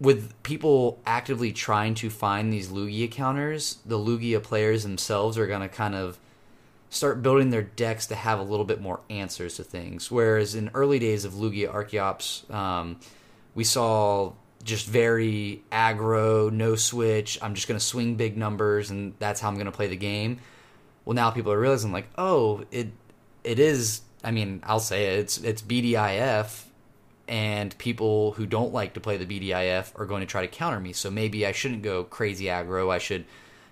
[0.00, 5.60] with people actively trying to find these Lugia counters, the Lugia players themselves are going
[5.60, 6.18] to kind of
[6.88, 10.10] start building their decks to have a little bit more answers to things.
[10.10, 12.98] Whereas in early days of Lugia Archeops, um,
[13.54, 14.32] we saw
[14.64, 17.38] just very aggro, no switch.
[17.42, 19.96] I'm just going to swing big numbers, and that's how I'm going to play the
[19.96, 20.40] game.
[21.04, 22.88] Well, now people are realizing like, oh, it
[23.44, 24.02] it is.
[24.22, 26.64] I mean, I'll say it, it's it's BDIF,
[27.28, 30.80] and people who don't like to play the BDIF are going to try to counter
[30.80, 30.92] me.
[30.92, 32.90] So maybe I shouldn't go crazy aggro.
[32.90, 33.24] I should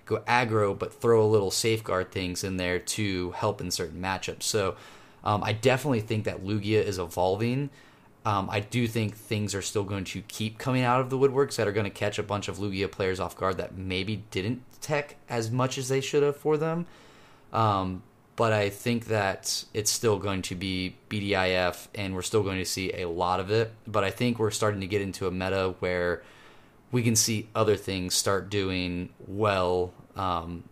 [0.05, 4.43] go aggro, but throw a little safeguard things in there to help in certain matchups.
[4.43, 4.75] So
[5.23, 7.69] um, I definitely think that Lugia is evolving.
[8.25, 11.55] Um, I do think things are still going to keep coming out of the woodworks
[11.55, 14.61] that are going to catch a bunch of Lugia players off guard that maybe didn't
[14.81, 16.85] tech as much as they should have for them.
[17.53, 18.03] Um,
[18.39, 22.65] but I think that it's still going to be BDIF, and we're still going to
[22.65, 23.73] see a lot of it.
[23.85, 26.23] But I think we're starting to get into a meta where
[26.89, 30.63] we can see other things start doing well um,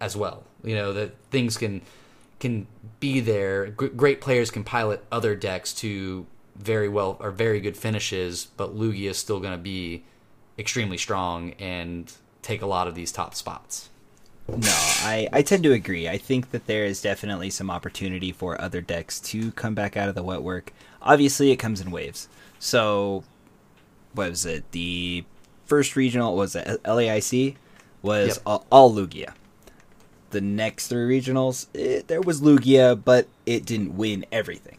[0.00, 0.42] as well.
[0.64, 1.82] You know that things can
[2.40, 2.66] can
[2.98, 3.68] be there.
[3.68, 6.26] G- great players can pilot other decks to
[6.56, 10.02] very well or very good finishes, but Lugia is still going to be
[10.58, 13.88] extremely strong and take a lot of these top spots.
[14.48, 16.08] No, I, I tend to agree.
[16.08, 20.08] I think that there is definitely some opportunity for other decks to come back out
[20.08, 20.72] of the wet work.
[21.02, 22.28] Obviously, it comes in waves.
[22.58, 23.24] So,
[24.12, 24.70] what was it?
[24.70, 25.24] The
[25.64, 27.56] first regional was it LAIC
[28.02, 28.42] was yep.
[28.46, 29.34] all, all, Lugia.
[30.30, 34.78] The next three regionals, it, there was Lugia, but it didn't win everything.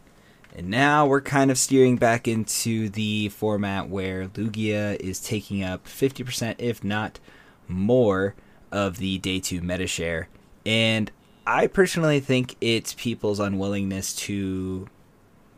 [0.55, 5.85] And now we're kind of steering back into the format where Lugia is taking up
[5.85, 7.19] 50%, if not
[7.67, 8.33] more,
[8.71, 10.29] of the day two meta share.
[10.65, 11.11] And
[11.45, 14.87] I personally think it's people's unwillingness to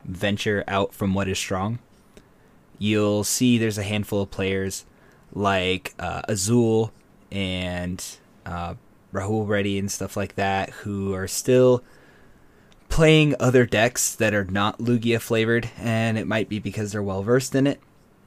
[0.05, 1.79] venture out from what is strong.
[2.77, 4.85] You'll see there's a handful of players
[5.33, 6.91] like uh, Azul
[7.31, 8.03] and
[8.45, 8.75] uh,
[9.13, 11.83] Rahul Reddy and stuff like that who are still
[12.87, 17.23] playing other decks that are not Lugia flavored, and it might be because they're well
[17.23, 17.79] versed in it,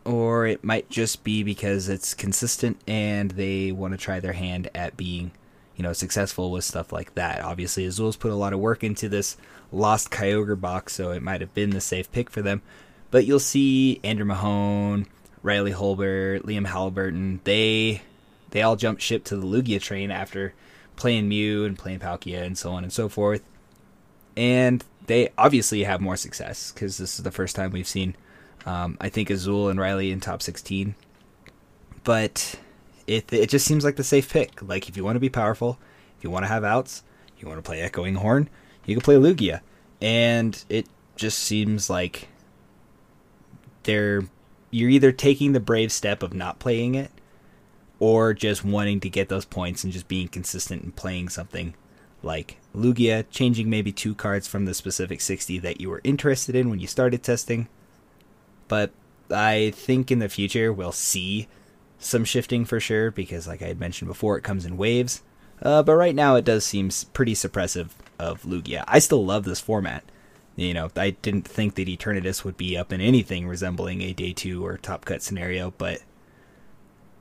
[0.05, 4.71] or it might just be because it's consistent and they want to try their hand
[4.75, 5.33] at being,
[5.77, 7.43] you know, successful with stuff like that.
[7.43, 9.37] Obviously, Azul's put a lot of work into this
[9.71, 12.63] Lost Kyogre box, so it might have been the safe pick for them.
[13.11, 15.07] But you'll see Andrew Mahone,
[15.43, 18.03] Riley Holbert, Liam Halliburton, they
[18.51, 20.53] they all jumped ship to the Lugia train after
[20.97, 23.43] playing Mew and playing Palkia and so on and so forth
[24.37, 28.17] and they obviously have more success because this is the first time we've seen,
[28.67, 30.95] um, I think, Azul and Riley in top 16.
[32.05, 32.57] But
[33.07, 34.63] it it just seems like the safe pick.
[34.63, 35.79] Like if you want to be powerful,
[36.17, 37.03] if you want to have outs,
[37.39, 38.49] you want to play Echoing Horn,
[38.85, 39.61] you can play Lugia,
[40.01, 40.87] and it
[41.17, 42.29] just seems like
[43.85, 44.23] they're
[44.71, 47.11] you're either taking the brave step of not playing it
[47.99, 51.75] or just wanting to get those points and just being consistent and playing something
[52.23, 56.71] like Lugia, changing maybe two cards from the specific 60 that you were interested in
[56.71, 57.69] when you started testing.
[58.73, 58.91] But
[59.31, 61.47] I think in the future we'll see
[61.99, 65.23] some shifting for sure because, like I had mentioned before, it comes in waves.
[65.61, 68.83] Uh, but right now it does seem pretty suppressive of Lugia.
[68.89, 70.05] I still love this format.
[70.57, 74.33] You know, I didn't think that Eternatus would be up in anything resembling a day
[74.33, 76.01] two or top cut scenario, but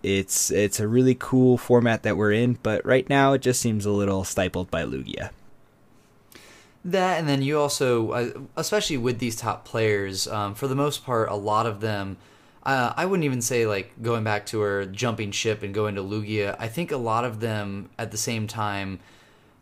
[0.03, 2.59] it's it's a really cool format that we're in.
[2.63, 5.31] But right now, it just seems a little stifled by Lugia.
[6.83, 11.05] That and then you also, uh, especially with these top players, um, for the most
[11.05, 12.17] part, a lot of them.
[12.63, 16.01] Uh, I wouldn't even say like going back to her jumping ship and going to
[16.01, 16.55] Lugia.
[16.59, 18.99] I think a lot of them at the same time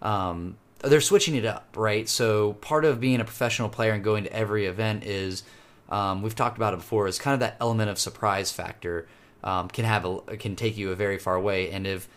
[0.02, 2.08] um, they're switching it up, right?
[2.08, 5.44] So part of being a professional player and going to every event is
[5.90, 9.08] um, we've talked about it before is kind of that element of surprise factor
[9.44, 11.72] um, can have a, can take you a very far way.
[11.72, 12.08] And if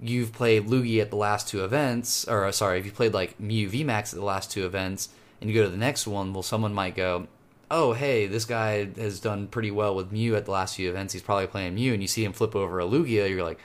[0.00, 3.38] you've played Lugia at the last two events, or uh, sorry, if you played like
[3.40, 5.08] Mew VMAX at the last two events,
[5.40, 7.26] and you go to the next one, well, someone might go,
[7.70, 11.12] "Oh, hey, this guy has done pretty well with Mew at the last few events.
[11.12, 13.58] He's probably playing Mew," and you see him flip over a Lugia, you're like,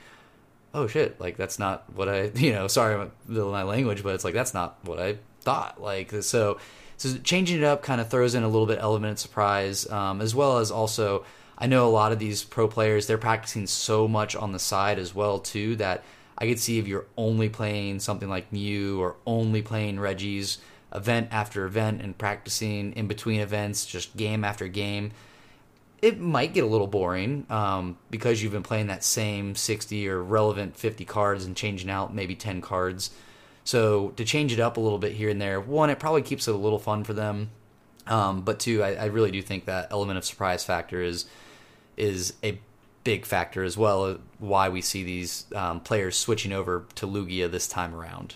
[0.74, 4.34] oh shit, like that's not what I, you know, sorry my language, but it's like
[4.34, 5.82] that's not what I thought.
[5.82, 6.60] Like so,
[6.98, 10.22] so changing it up kind of throws in a little bit element of surprise, um,
[10.22, 11.26] as well as also
[11.58, 15.00] I know a lot of these pro players they're practicing so much on the side
[15.00, 16.04] as well too that
[16.38, 20.60] I could see if you're only playing something like Mew or only playing Regis
[20.94, 25.12] event after event and practicing in between events, just game after game
[26.04, 30.22] it might get a little boring um, because you've been playing that same 60 or
[30.22, 33.12] relevant 50 cards and changing out maybe 10 cards.
[33.64, 36.46] So to change it up a little bit here and there, one, it probably keeps
[36.46, 37.52] it a little fun for them.
[38.06, 41.24] Um, but two, I, I, really do think that element of surprise factor is
[41.96, 42.60] is a
[43.04, 44.18] big factor as well.
[44.40, 48.36] Why we see these um, players switching over to Lugia this time around.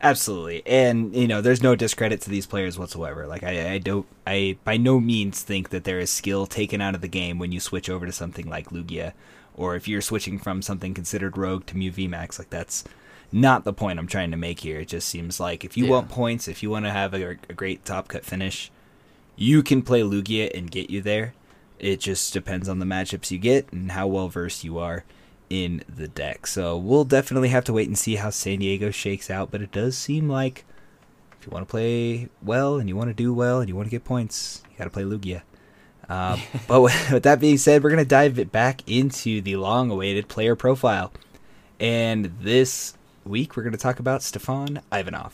[0.00, 3.26] Absolutely, and you know, there's no discredit to these players whatsoever.
[3.26, 6.94] Like I, I don't, I by no means think that there is skill taken out
[6.94, 9.12] of the game when you switch over to something like Lugia,
[9.56, 12.38] or if you're switching from something considered Rogue to Mew VMAX.
[12.38, 12.84] Like that's
[13.32, 14.80] not the point I'm trying to make here.
[14.80, 15.90] It just seems like if you yeah.
[15.90, 18.70] want points, if you want to have a, a great top cut finish,
[19.34, 21.34] you can play Lugia and get you there.
[21.78, 25.04] It just depends on the matchups you get and how well versed you are
[25.50, 26.46] in the deck.
[26.46, 29.72] So we'll definitely have to wait and see how San Diego shakes out, but it
[29.72, 30.64] does seem like
[31.38, 33.86] if you want to play well and you want to do well and you want
[33.86, 35.42] to get points, you got to play Lugia.
[36.08, 39.90] Uh, but with that being said, we're going to dive it back into the long
[39.90, 41.12] awaited player profile.
[41.78, 45.32] And this week, we're going to talk about Stephane Ivanoff.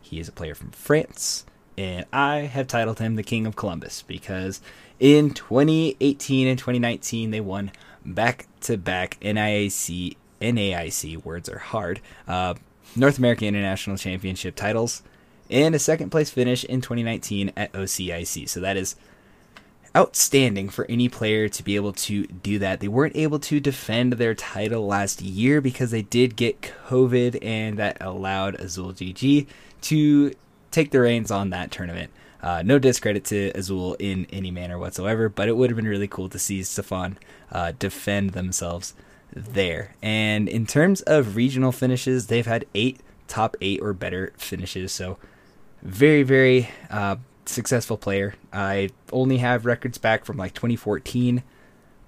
[0.00, 1.46] He is a player from France,
[1.78, 4.60] and I have titled him the King of Columbus because
[5.00, 7.72] in 2018 and 2019, they won
[8.04, 12.54] back to back NIAC NAIC words are hard uh,
[12.96, 15.02] North American International Championship titles
[15.50, 18.48] and a second place finish in 2019 at OCIC.
[18.48, 18.96] So that is
[19.96, 22.80] outstanding for any player to be able to do that.
[22.80, 27.76] They weren't able to defend their title last year because they did get COVID, and
[27.78, 29.46] that allowed Azul GG
[29.82, 30.34] to
[30.70, 32.12] take the reins on that tournament.
[32.42, 36.08] Uh, no discredit to Azul in any manner whatsoever, but it would have been really
[36.08, 37.18] cool to see Stephane
[37.52, 38.94] uh, defend themselves
[39.32, 39.94] there.
[40.02, 44.92] And in terms of regional finishes, they've had eight top eight or better finishes.
[44.92, 45.18] So
[45.82, 47.16] very, very uh,
[47.46, 48.34] successful player.
[48.52, 51.42] I only have records back from like 2014,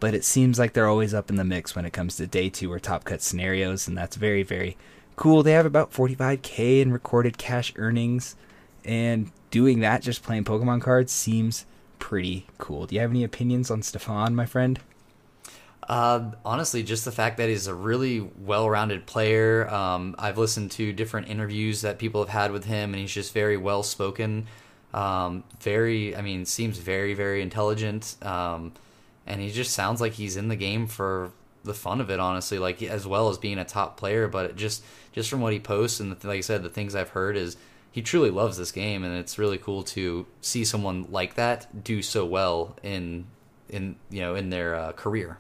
[0.01, 2.49] but it seems like they're always up in the mix when it comes to day
[2.49, 4.77] two or top cut scenarios, and that's very, very
[5.17, 5.43] cool.
[5.43, 8.35] They have about 45k in recorded cash earnings,
[8.85, 11.65] and doing that just playing Pokemon cards seems
[12.01, 12.87] pretty cool.
[12.87, 14.81] Do you have any opinions on Stephane, my friend?
[15.89, 19.69] Uh, honestly, just the fact that he's a really well-rounded player.
[19.73, 23.33] Um, I've listened to different interviews that people have had with him, and he's just
[23.33, 24.47] very well-spoken.
[24.95, 28.17] Um, very, I mean, seems very, very intelligent.
[28.23, 28.73] Um,
[29.27, 31.33] and he just sounds like he's in the game for
[31.65, 32.59] the fun of it, honestly.
[32.59, 34.83] Like as well as being a top player, but just
[35.13, 37.57] just from what he posts and the, like I said, the things I've heard is
[37.93, 42.03] he truly loves this game, and it's really cool to see someone like that do
[42.03, 43.27] so well in
[43.69, 45.39] in you know in their uh, career.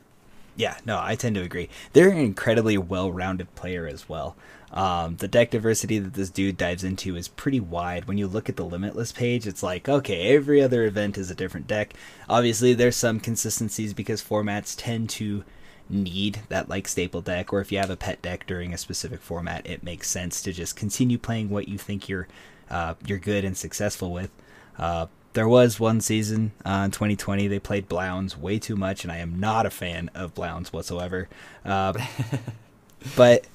[0.55, 1.70] Yeah, no, I tend to agree.
[1.94, 4.36] They're an incredibly well-rounded player as well.
[4.70, 8.07] Um, the deck diversity that this dude dives into is pretty wide.
[8.07, 11.34] When you look at the limitless page, it's like, okay, every other event is a
[11.34, 11.94] different deck.
[12.28, 15.42] Obviously, there's some consistencies because formats tend to
[15.93, 19.20] need that like staple deck or if you have a pet deck during a specific
[19.20, 22.26] format it makes sense to just continue playing what you think you're
[22.70, 24.30] uh, you're good and successful with
[24.78, 29.12] uh, there was one season uh, in 2020 they played Blounds way too much, and
[29.12, 31.28] I am not a fan of Blounds whatsoever.
[31.64, 31.95] Uh,
[33.16, 33.47] but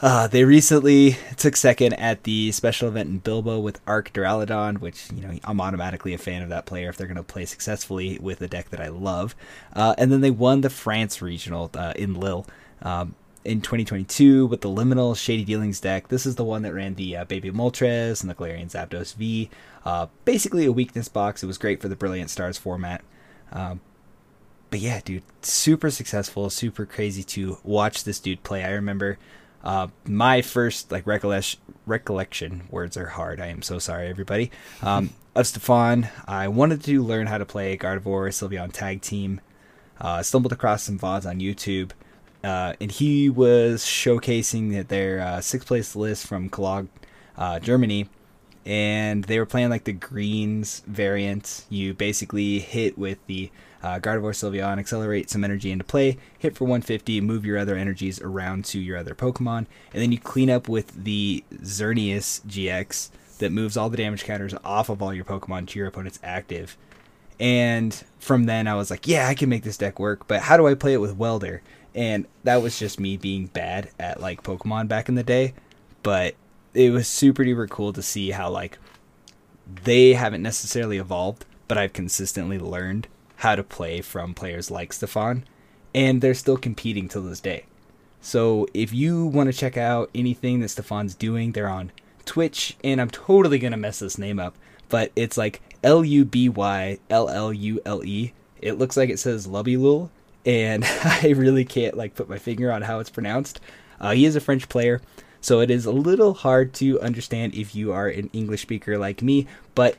[0.00, 5.10] uh, they recently took second at the special event in Bilbao with Arc Duraludon, which
[5.12, 8.18] you know I'm automatically a fan of that player if they're going to play successfully
[8.20, 9.34] with a deck that I love.
[9.72, 12.46] Uh, and then they won the France regional uh, in Lille.
[12.82, 16.08] Um, in 2022 with the Liminal Shady Dealings deck.
[16.08, 19.48] This is the one that ran the uh, Baby Moltres and the Galarian Zapdos V.
[19.86, 21.42] Uh, basically a weakness box.
[21.42, 23.02] It was great for the Brilliant Stars format.
[23.50, 23.80] Um,
[24.70, 28.64] but yeah, dude, super successful, super crazy to watch this dude play.
[28.64, 29.18] I remember
[29.64, 33.40] uh, my first like recollection, recollection words are hard.
[33.40, 34.50] I am so sorry, everybody.
[34.82, 39.40] Um, of Stephane, I wanted to learn how to play Gardevoir Sylveon tag team.
[40.00, 41.90] Uh, stumbled across some VODs on YouTube
[42.44, 46.88] uh, and he was showcasing their uh, sixth place list from Cologne,
[47.36, 48.08] uh, Germany,
[48.64, 51.64] and they were playing like the greens variant.
[51.68, 53.50] You basically hit with the
[53.82, 58.20] uh, Gardevoir Sylveon, accelerate some energy into play, hit for 150, move your other energies
[58.20, 63.52] around to your other Pokemon, and then you clean up with the Xerneas GX that
[63.52, 66.76] moves all the damage counters off of all your Pokemon to your opponent's active.
[67.40, 70.56] And from then, I was like, yeah, I can make this deck work, but how
[70.56, 71.62] do I play it with Welder?
[71.98, 75.54] and that was just me being bad at like Pokemon back in the day.
[76.02, 76.36] But
[76.72, 78.78] it was super duper cool to see how like
[79.84, 83.08] they haven't necessarily evolved, but I've consistently learned
[83.38, 85.44] how to play from players like Stephane,
[85.94, 87.64] and they're still competing till this day.
[88.20, 91.92] So if you want to check out anything that Stephane's doing, they're on
[92.24, 94.56] Twitch, and I'm totally gonna mess this name up,
[94.88, 98.32] but it's like L U B Y L L U L E.
[98.60, 100.10] It looks like it says Lubby
[100.44, 103.60] and I really can't like put my finger on how it's pronounced.
[104.00, 105.00] Uh, he is a French player,
[105.40, 109.22] so it is a little hard to understand if you are an English speaker like
[109.22, 109.46] me.
[109.74, 109.96] But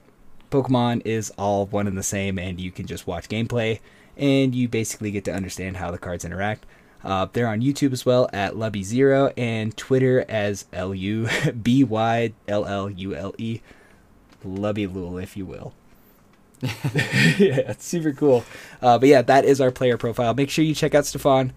[0.49, 3.79] Pokemon is all one and the same, and you can just watch gameplay,
[4.17, 6.65] and you basically get to understand how the cards interact.
[7.03, 11.29] Uh, they're on YouTube as well at Lubby Zero and Twitter as L U
[11.61, 13.61] B Y L L U L E,
[14.43, 15.73] Lubby Lul, if you will.
[16.61, 18.43] yeah, it's super cool.
[18.81, 20.33] Uh, but yeah, that is our player profile.
[20.33, 21.53] Make sure you check out Stephane.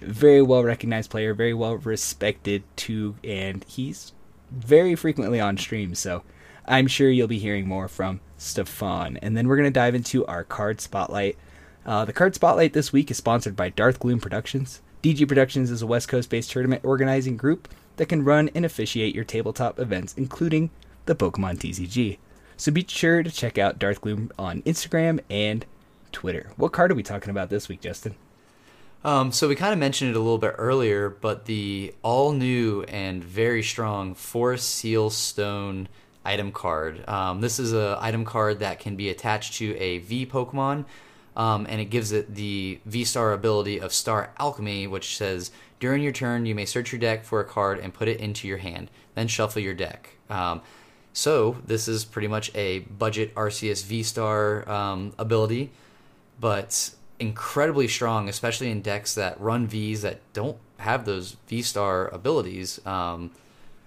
[0.00, 4.12] Very well recognized player, very well respected too, and he's
[4.50, 5.94] very frequently on stream.
[5.94, 6.22] So
[6.66, 9.18] I'm sure you'll be hearing more from Stephane.
[9.18, 11.36] And then we're gonna dive into our card spotlight.
[11.84, 14.80] Uh, the card spotlight this week is sponsored by Darth Gloom Productions.
[15.02, 19.14] DG Productions is a West Coast based tournament organizing group that can run and officiate
[19.14, 20.70] your tabletop events, including
[21.06, 22.18] the Pokemon TCG.
[22.56, 25.64] So be sure to check out Darth Gloom on Instagram and
[26.12, 26.50] Twitter.
[26.56, 28.16] What card are we talking about this week, Justin?
[29.04, 32.82] Um, so we kind of mentioned it a little bit earlier, but the all new
[32.84, 35.88] and very strong Forest Seal Stone
[36.26, 37.08] item card.
[37.08, 40.84] Um, this is a item card that can be attached to a V Pokemon,
[41.36, 46.02] um, and it gives it the V Star ability of Star Alchemy, which says during
[46.02, 48.58] your turn you may search your deck for a card and put it into your
[48.58, 50.10] hand, then shuffle your deck.
[50.28, 50.62] Um,
[51.12, 55.70] so this is pretty much a budget Arceus V Star um, ability,
[56.40, 62.08] but incredibly strong, especially in decks that run Vs that don't have those V Star
[62.08, 62.84] abilities.
[62.86, 63.30] Um,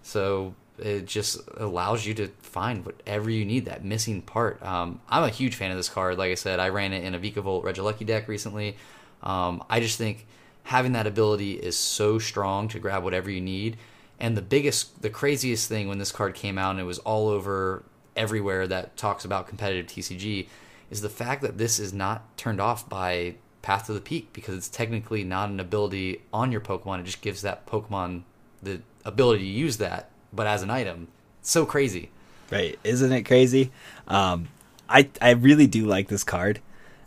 [0.02, 4.62] so it just allows you to find whatever you need that missing part.
[4.64, 6.18] Um, I'm a huge fan of this card.
[6.18, 8.78] Like I said, I ran it in a Vikavolt Regieleki deck recently.
[9.24, 10.26] Um, I just think
[10.64, 13.78] having that ability is so strong to grab whatever you need.
[14.20, 17.30] And the biggest, the craziest thing when this card came out and it was all
[17.30, 17.84] over
[18.16, 20.48] everywhere that talks about competitive TCG
[20.90, 24.56] is the fact that this is not turned off by Path to the Peak because
[24.56, 27.00] it's technically not an ability on your Pokemon.
[27.00, 28.24] It just gives that Pokemon
[28.62, 31.08] the ability to use that, but as an item.
[31.42, 32.10] So crazy.
[32.52, 32.80] Right.
[32.84, 33.72] Isn't it crazy?
[34.08, 34.50] Um,
[34.88, 36.60] I, I really do like this card.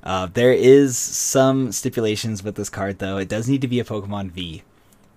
[0.02, 3.18] Uh, there is some stipulations with this card, though.
[3.18, 4.62] It does need to be a Pokemon V.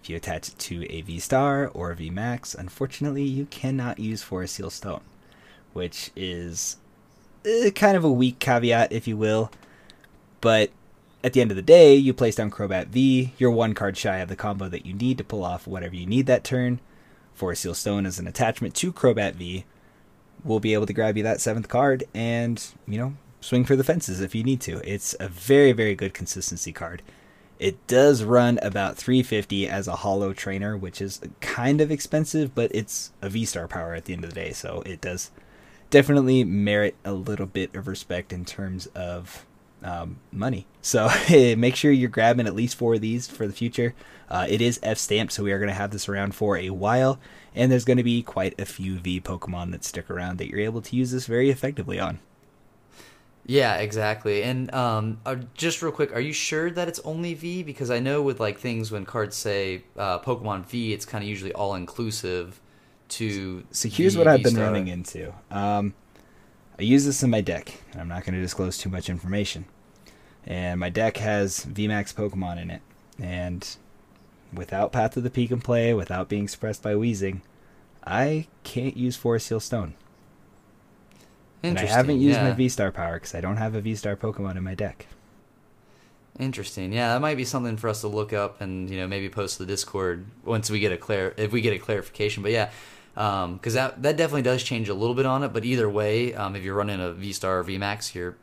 [0.04, 3.98] If you attach it to a V Star or a V Max, unfortunately, you cannot
[3.98, 5.02] use Forest Seal Stone,
[5.74, 6.78] which is
[7.46, 9.52] uh, kind of a weak caveat, if you will.
[10.42, 10.70] But
[11.24, 14.18] at the end of the day, you place down Crobat V, you're one card shy
[14.18, 16.80] of the combo that you need to pull off whatever you need that turn.
[17.36, 19.66] Forest Seal Stone as an attachment to Crobat V
[20.44, 23.84] will be able to grab you that seventh card and, you know, swing for the
[23.84, 24.82] fences if you need to.
[24.90, 27.02] It's a very, very good consistency card.
[27.58, 32.70] It does run about 350 as a holo trainer, which is kind of expensive, but
[32.74, 35.32] it's a V star power at the end of the day, so it does
[35.90, 39.46] definitely merit a little bit of respect in terms of
[39.86, 40.66] um, money.
[40.82, 43.94] So make sure you're grabbing at least four of these for the future.
[44.30, 46.72] Uh, it is F stamped, so we are going to have this around for a
[46.72, 47.20] while,
[47.54, 50.60] and there's going to be quite a few V Pokemon that stick around that you're
[50.60, 52.20] able to use this very effectively on.
[53.46, 54.42] Yeah, exactly.
[54.42, 57.62] And um, uh, just real quick, are you sure that it's only V?
[57.62, 61.30] Because I know with like things when cards say uh, Pokemon V, it's kind of
[61.30, 62.60] usually all inclusive
[63.10, 63.64] to.
[63.70, 65.32] So here's V, what I've been running into.
[65.52, 65.94] Um,
[66.80, 69.66] I use this in my deck, I'm not going to disclose too much information.
[70.46, 72.82] And my deck has VMAX Pokemon in it,
[73.20, 73.68] and
[74.54, 77.42] without Path of the Peak in play, without being suppressed by Wheezing,
[78.06, 79.96] I can't use Forest Seal Stone.
[81.64, 82.50] And I haven't used yeah.
[82.50, 85.08] my V Star power because I don't have a V Star Pokemon in my deck.
[86.40, 86.92] Interesting.
[86.94, 89.58] Yeah, that might be something for us to look up and you know maybe post
[89.58, 92.44] to the Discord once we get a clar if we get a clarification.
[92.44, 92.70] But yeah,
[93.16, 95.54] because that that definitely does change a little bit on it.
[95.54, 98.36] But either way, um, if you're running a V Star or V Max, you're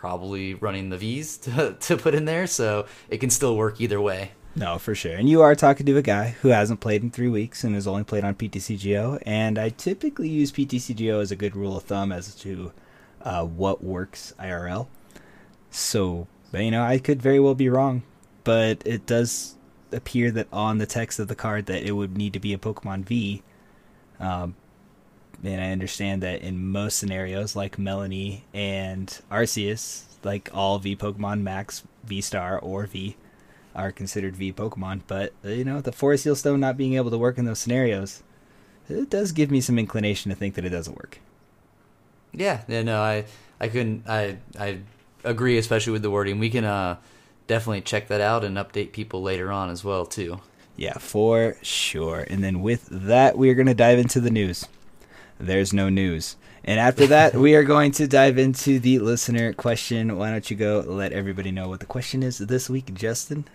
[0.00, 4.00] probably running the V's to to put in there, so it can still work either
[4.00, 4.32] way.
[4.56, 5.14] No, for sure.
[5.14, 7.86] And you are talking to a guy who hasn't played in three weeks and has
[7.86, 9.22] only played on PTCGO.
[9.24, 12.72] And I typically use PTCGO as a good rule of thumb as to
[13.22, 14.88] uh, what works IRL.
[15.70, 18.02] So, you know, I could very well be wrong,
[18.42, 19.54] but it does
[19.92, 22.58] appear that on the text of the card that it would need to be a
[22.58, 23.42] Pokemon V.
[24.18, 24.56] Um,
[25.42, 31.42] and I understand that in most scenarios, like Melony and Arceus, like all V Pokemon
[31.42, 33.16] Max, V Star, or V,
[33.74, 35.02] are considered V Pokemon.
[35.06, 37.58] But uh, you know, the Forest Seal Stone not being able to work in those
[37.58, 38.22] scenarios,
[38.88, 41.20] it does give me some inclination to think that it doesn't work.
[42.32, 43.24] Yeah, yeah, no, I
[43.60, 44.80] I couldn't I I
[45.24, 46.38] agree, especially with the wording.
[46.38, 46.96] We can uh
[47.46, 50.40] definitely check that out and update people later on as well too.
[50.76, 52.24] Yeah, for sure.
[52.30, 54.66] And then with that, we are going to dive into the news.
[55.40, 56.36] There's no news.
[56.64, 60.18] And after that, we are going to dive into the listener question.
[60.18, 63.46] Why don't you go let everybody know what the question is this week, Justin?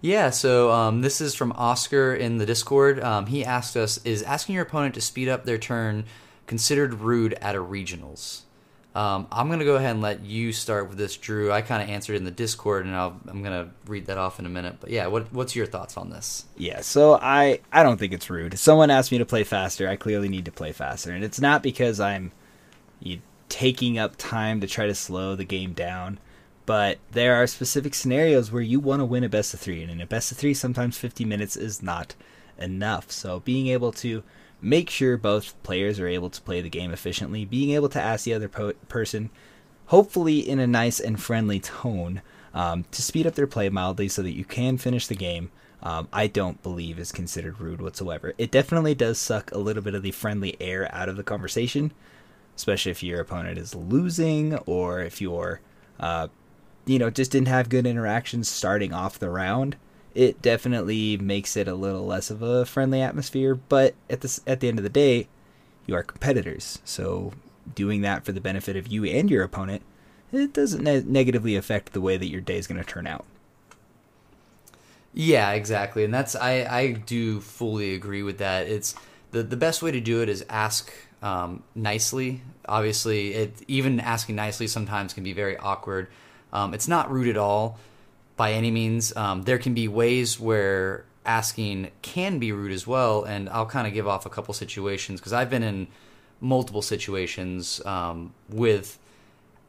[0.00, 3.00] Yeah, so um, this is from Oscar in the Discord.
[3.00, 6.04] Um, he asked us Is asking your opponent to speed up their turn
[6.46, 8.42] considered rude at a regionals?
[8.96, 11.52] Um, I'm going to go ahead and let you start with this, Drew.
[11.52, 14.38] I kind of answered in the Discord, and I'll, I'm going to read that off
[14.38, 14.76] in a minute.
[14.80, 16.46] But yeah, what, what's your thoughts on this?
[16.56, 18.58] Yeah, so I I don't think it's rude.
[18.58, 21.62] Someone asked me to play faster, I clearly need to play faster, and it's not
[21.62, 22.32] because I'm
[22.98, 23.20] you,
[23.50, 26.18] taking up time to try to slow the game down.
[26.64, 29.90] But there are specific scenarios where you want to win a best of three, and
[29.90, 32.14] in a best of three, sometimes 50 minutes is not
[32.58, 33.12] enough.
[33.12, 34.22] So being able to
[34.60, 38.24] make sure both players are able to play the game efficiently, being able to ask
[38.24, 39.30] the other po- person,
[39.86, 42.22] hopefully in a nice and friendly tone,
[42.54, 45.50] um, to speed up their play mildly so that you can finish the game.
[45.82, 48.34] Um, I don't believe is considered rude whatsoever.
[48.38, 51.92] It definitely does suck a little bit of the friendly air out of the conversation,
[52.56, 55.60] especially if your opponent is losing or if you're,
[56.00, 56.28] uh,
[56.86, 59.76] you know, just didn't have good interactions starting off the round.
[60.16, 63.54] It definitely makes it a little less of a friendly atmosphere.
[63.54, 65.28] But at the at the end of the day,
[65.84, 67.34] you are competitors, so
[67.74, 69.82] doing that for the benefit of you and your opponent,
[70.32, 73.26] it doesn't ne- negatively affect the way that your day is going to turn out.
[75.12, 78.68] Yeah, exactly, and that's I I do fully agree with that.
[78.68, 78.94] It's
[79.32, 80.90] the the best way to do it is ask
[81.20, 82.40] um, nicely.
[82.66, 86.08] Obviously, it even asking nicely sometimes can be very awkward.
[86.54, 87.78] Um, it's not rude at all
[88.36, 89.16] by any means.
[89.16, 93.86] Um, there can be ways where asking can be rude as well, and I'll kind
[93.86, 95.88] of give off a couple situations because I've been in
[96.40, 98.98] multiple situations um, with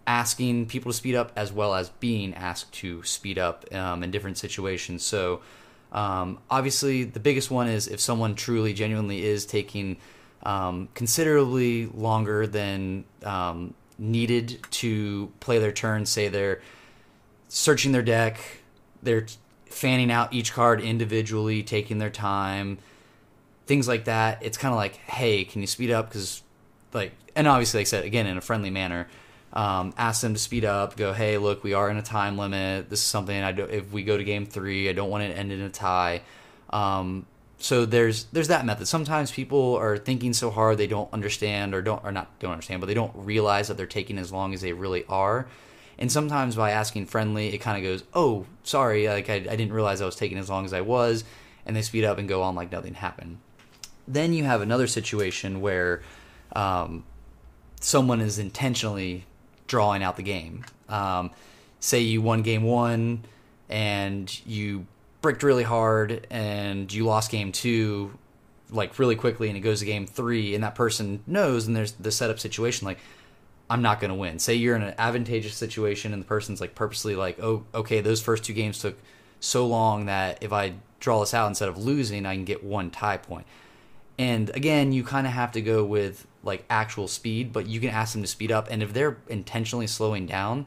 [0.05, 4.11] asking people to speed up as well as being asked to speed up um, in
[4.11, 5.03] different situations.
[5.03, 5.41] So,
[5.91, 9.97] um, obviously, the biggest one is if someone truly, genuinely is taking
[10.43, 16.05] um, considerably longer than um, needed to play their turn.
[16.05, 16.61] Say they're
[17.47, 18.39] searching their deck,
[19.01, 19.25] they're
[19.65, 22.77] fanning out each card individually, taking their time,
[23.65, 24.41] things like that.
[24.41, 26.09] It's kind of like, hey, can you speed up?
[26.09, 26.41] Because,
[26.93, 29.07] like, and obviously, like I said, again, in a friendly manner
[29.53, 30.95] um, ask them to speed up.
[30.95, 32.89] Go, hey, look, we are in a time limit.
[32.89, 33.63] This is something I do.
[33.63, 36.21] If we go to game three, I don't want it to end in a tie.
[36.69, 37.25] Um,
[37.57, 38.87] so there's there's that method.
[38.87, 42.81] Sometimes people are thinking so hard they don't understand or don't or not don't understand,
[42.81, 45.47] but they don't realize that they're taking as long as they really are.
[45.99, 49.73] And sometimes by asking friendly, it kind of goes, oh, sorry, like I, I didn't
[49.73, 51.23] realize I was taking as long as I was,
[51.65, 53.39] and they speed up and go on like nothing happened.
[54.07, 56.01] Then you have another situation where
[56.55, 57.03] um,
[57.81, 59.25] someone is intentionally
[59.67, 60.65] drawing out the game.
[60.87, 61.31] Um,
[61.79, 63.25] say you won game one
[63.69, 64.85] and you
[65.21, 68.17] bricked really hard and you lost game two
[68.69, 71.93] like really quickly and it goes to game three and that person knows and there's
[71.93, 72.99] the setup situation like
[73.69, 74.39] I'm not going to win.
[74.39, 78.21] Say you're in an advantageous situation and the person's like purposely like, oh, okay, those
[78.21, 78.97] first two games took
[79.39, 82.89] so long that if I draw this out instead of losing, I can get one
[82.89, 83.45] tie point.
[84.17, 87.89] And again, you kind of have to go with like actual speed, but you can
[87.89, 88.67] ask them to speed up.
[88.71, 90.65] And if they're intentionally slowing down,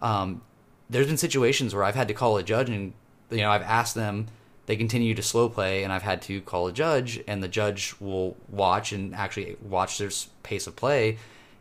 [0.00, 0.42] um,
[0.88, 2.94] there's been situations where I've had to call a judge, and
[3.30, 4.28] you know I've asked them.
[4.66, 7.94] They continue to slow play, and I've had to call a judge, and the judge
[8.00, 10.10] will watch and actually watch their
[10.42, 11.18] pace of play,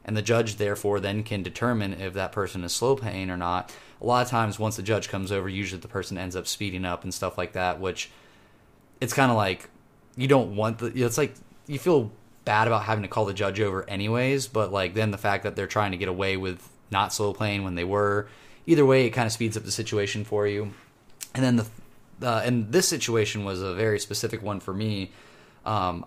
[0.08, 3.76] and the judge therefore then can determine if that person is slow playing or not.
[4.01, 6.86] A lot of times, once the judge comes over, usually the person ends up speeding
[6.86, 8.10] up and stuff like that, which
[9.01, 9.70] it's kind of like
[10.16, 10.88] you don't want the.
[10.95, 11.36] It's like
[11.68, 12.12] you feel
[12.45, 15.55] bad about having to call the judge over anyways, but like then the fact that
[15.55, 18.30] they're trying to get away with not slow playing when they were,
[18.66, 20.72] either way, it kind of speeds up the situation for you.
[21.36, 21.66] And then the
[22.22, 25.12] uh, and this situation was a very specific one for me.
[25.66, 26.05] Um,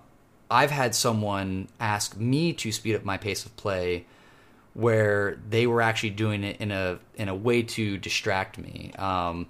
[0.51, 4.07] I've had someone ask me to speed up my pace of play,
[4.75, 8.93] where they were actually doing it in a in a way to distract me.
[8.99, 9.47] Um,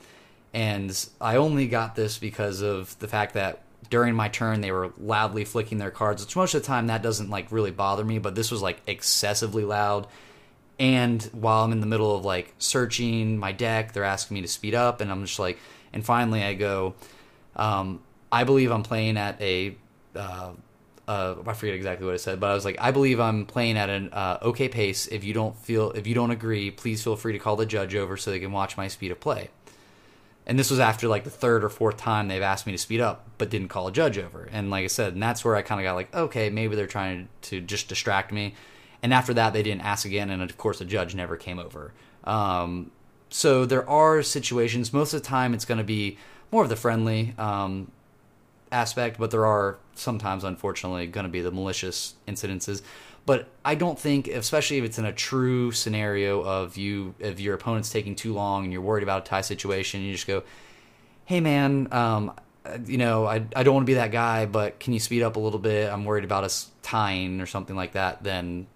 [0.52, 4.92] and I only got this because of the fact that during my turn they were
[4.98, 6.24] loudly flicking their cards.
[6.24, 8.80] Which most of the time that doesn't like really bother me, but this was like
[8.86, 10.06] excessively loud.
[10.78, 14.48] And while I'm in the middle of like searching my deck, they're asking me to
[14.48, 15.58] speed up, and I'm just like
[15.92, 16.94] and finally, I go,
[17.56, 19.76] um, I believe I'm playing at a.
[20.14, 20.52] Uh,
[21.10, 23.76] uh, I forget exactly what I said, but I was like, I believe I'm playing
[23.76, 25.08] at an uh, okay pace.
[25.08, 27.96] If you don't feel, if you don't agree, please feel free to call the judge
[27.96, 29.50] over so they can watch my speed of play.
[30.46, 33.00] And this was after like the third or fourth time they've asked me to speed
[33.00, 34.48] up, but didn't call a judge over.
[34.52, 36.86] And like I said, and that's where I kind of got like, okay, maybe they're
[36.86, 38.54] trying to just distract me.
[39.02, 41.92] And after that, they didn't ask again, and of course, the judge never came over.
[42.22, 42.92] Um,
[43.30, 44.92] so there are situations.
[44.92, 46.18] Most of the time, it's going to be
[46.52, 47.90] more of the friendly um,
[48.72, 52.82] aspect, but there are sometimes, unfortunately, going to be the malicious incidences.
[53.26, 57.54] But I don't think, especially if it's in a true scenario of you, if your
[57.54, 60.42] opponent's taking too long and you're worried about a tie situation, you just go,
[61.26, 62.32] "Hey, man, um,
[62.86, 65.36] you know, I I don't want to be that guy, but can you speed up
[65.36, 65.92] a little bit?
[65.92, 68.66] I'm worried about us tying or something like that." Then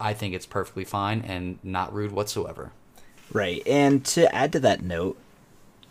[0.00, 2.72] I think it's perfectly fine and not rude whatsoever.
[3.32, 3.62] Right.
[3.66, 5.18] And to add to that note,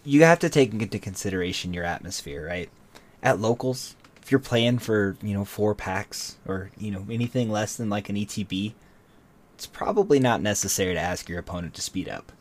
[0.03, 2.69] you have to take into consideration your atmosphere, right?
[3.23, 7.75] At locals, if you're playing for, you know, four packs or, you know, anything less
[7.75, 8.73] than like an ETB,
[9.55, 12.31] it's probably not necessary to ask your opponent to speed up.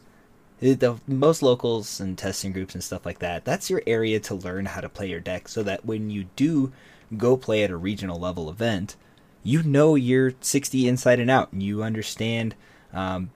[0.61, 4.67] The most locals and testing groups and stuff like that, that's your area to learn
[4.67, 6.73] how to play your deck so that when you do
[7.17, 8.97] go play at a regional level event,
[9.43, 12.55] you know your 60 inside and out and you understand
[12.93, 13.31] um,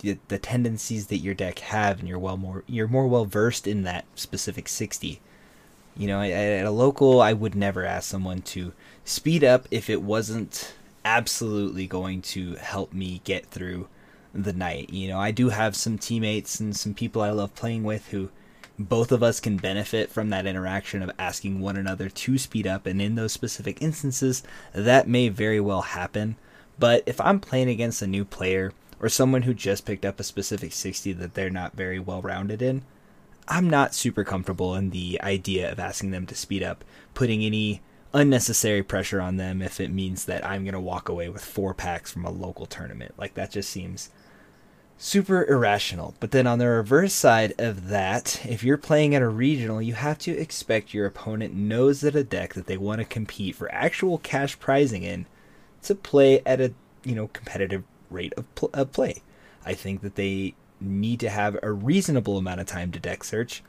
[0.00, 3.66] the, the tendencies that your deck have, and you're well more you're more well versed
[3.66, 5.20] in that specific sixty.
[5.98, 8.72] You know, at a local, I would never ask someone to
[9.04, 10.74] speed up if it wasn't
[11.04, 13.88] absolutely going to help me get through
[14.32, 14.90] the night.
[14.90, 18.30] You know, I do have some teammates and some people I love playing with who
[18.78, 22.86] both of us can benefit from that interaction of asking one another to speed up,
[22.86, 26.36] and in those specific instances, that may very well happen.
[26.78, 30.24] But if I'm playing against a new player or someone who just picked up a
[30.24, 32.82] specific 60 that they're not very well rounded in,
[33.48, 36.84] I'm not super comfortable in the idea of asking them to speed up,
[37.14, 37.80] putting any
[38.12, 41.74] unnecessary pressure on them if it means that I'm going to walk away with four
[41.74, 43.14] packs from a local tournament.
[43.16, 44.10] Like that just seems
[44.98, 46.14] super irrational.
[46.20, 49.94] But then on the reverse side of that, if you're playing at a regional, you
[49.94, 53.72] have to expect your opponent knows that a deck that they want to compete for
[53.72, 55.26] actual cash prizing in
[55.82, 56.74] to play at a,
[57.04, 59.22] you know, competitive rate of, pl- of play.
[59.64, 63.62] I think that they need to have a reasonable amount of time to deck search,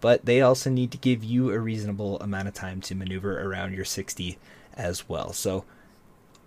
[0.00, 3.74] but they also need to give you a reasonable amount of time to maneuver around
[3.74, 4.38] your 60
[4.74, 5.32] as well.
[5.32, 5.64] So,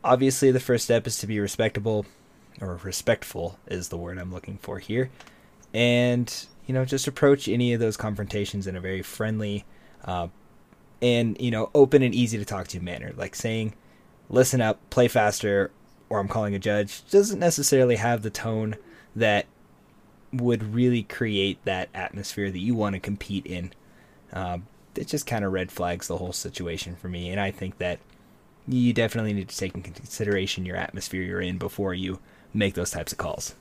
[0.03, 2.05] obviously, the first step is to be respectable,
[2.59, 5.09] or respectful is the word I'm looking for here,
[5.74, 9.66] and you know, just approach any of those confrontations in a very friendly,
[10.05, 10.28] uh,
[11.01, 13.74] and you know, open and easy to talk to manner, like saying,
[14.30, 15.72] "Listen up, play faster,"
[16.09, 18.76] or I'm calling a judge doesn't necessarily have the tone
[19.16, 19.45] that
[20.34, 23.73] would really create that atmosphere that you want to compete in.
[24.34, 27.77] Um, it just kind of red flags the whole situation for me, and I think
[27.77, 27.99] that
[28.67, 32.19] you definitely need to take into consideration your atmosphere you're in before you
[32.53, 33.55] make those types of calls.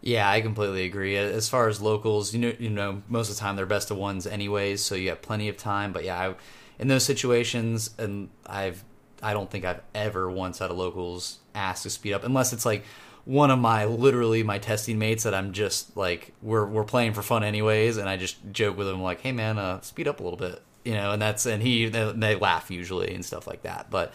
[0.00, 1.16] Yeah, I completely agree.
[1.16, 3.96] As far as locals, you know, you know, most of the time they're best of
[3.96, 5.92] ones anyways, so you have plenty of time.
[5.92, 6.34] But yeah, I,
[6.78, 8.84] in those situations, and I've
[9.22, 12.64] I don't think I've ever once had a locals ask to speed up unless it's
[12.64, 12.84] like
[13.28, 17.20] one of my literally my testing mates that I'm just like we're we're playing for
[17.20, 20.22] fun anyways, and I just joke with him like, "Hey man, uh, speed up a
[20.22, 23.90] little bit," you know, and that's and he they, laugh usually and stuff like that.
[23.90, 24.14] But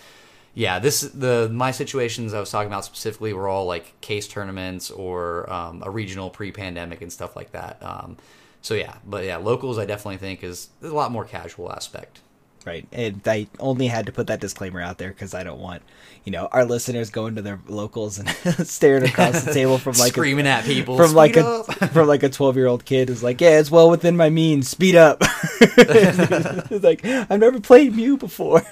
[0.56, 4.90] yeah, this the my situations I was talking about specifically were all like case tournaments
[4.90, 7.78] or um, a regional pre-pandemic and stuff like that.
[7.84, 8.18] Um,
[8.64, 12.22] so yeah, but yeah, locals I definitely think is a lot more casual aspect.
[12.66, 12.88] Right.
[12.94, 15.82] And I only had to put that disclaimer out there because I don't want,
[16.24, 18.30] you know, our listeners going to their locals and
[18.68, 21.68] staring across the table from like screaming a, at people from like up.
[21.82, 24.30] a from like a twelve year old kid who's like, yeah, it's well within my
[24.30, 24.70] means.
[24.70, 25.18] Speed up.
[25.62, 28.64] it's like I've never played Mew before.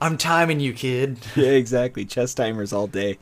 [0.00, 1.18] I'm timing you, kid.
[1.34, 2.04] yeah, exactly.
[2.04, 3.18] Chess timers all day.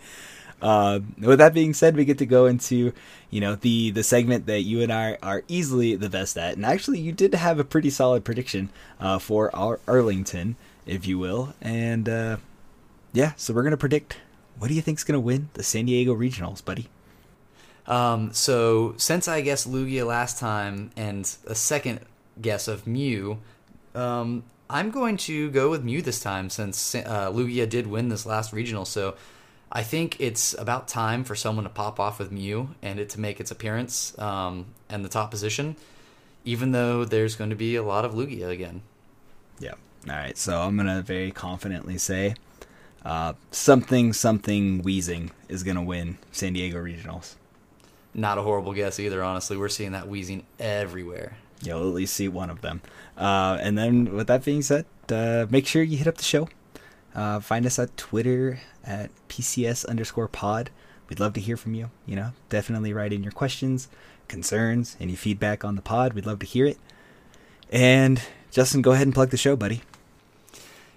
[0.62, 2.92] Uh, with that being said, we get to go into
[3.30, 6.66] you know the the segment that you and I are easily the best at, and
[6.66, 10.56] actually you did have a pretty solid prediction uh, for our Arlington,
[10.86, 12.36] if you will, and uh,
[13.12, 14.18] yeah, so we're gonna predict.
[14.58, 16.88] What do you think's gonna win the San Diego Regionals, buddy?
[17.86, 22.00] Um, so since I guessed Lugia last time and a second
[22.40, 23.38] guess of Mew,
[23.94, 28.24] um, I'm going to go with Mew this time since uh, Lugia did win this
[28.24, 28.84] last regional.
[28.84, 29.16] So
[29.72, 33.20] I think it's about time for someone to pop off with Mew and it to
[33.20, 35.76] make its appearance um, and the top position,
[36.44, 38.82] even though there's going to be a lot of Lugia again.
[39.60, 39.74] Yeah.
[40.08, 40.36] All right.
[40.36, 42.34] So I'm gonna very confidently say
[43.04, 47.34] uh, something something wheezing is gonna win San Diego Regionals.
[48.12, 49.22] Not a horrible guess either.
[49.22, 51.36] Honestly, we're seeing that wheezing everywhere.
[51.62, 52.80] You'll at least see one of them.
[53.16, 56.48] Uh, and then, with that being said, uh, make sure you hit up the show.
[57.14, 60.70] Uh, find us at Twitter at PCS underscore pod.
[61.08, 61.90] We'd love to hear from you.
[62.06, 63.88] You know, definitely write in your questions,
[64.28, 66.12] concerns, any feedback on the pod.
[66.12, 66.78] We'd love to hear it.
[67.70, 69.82] And Justin, go ahead and plug the show, buddy.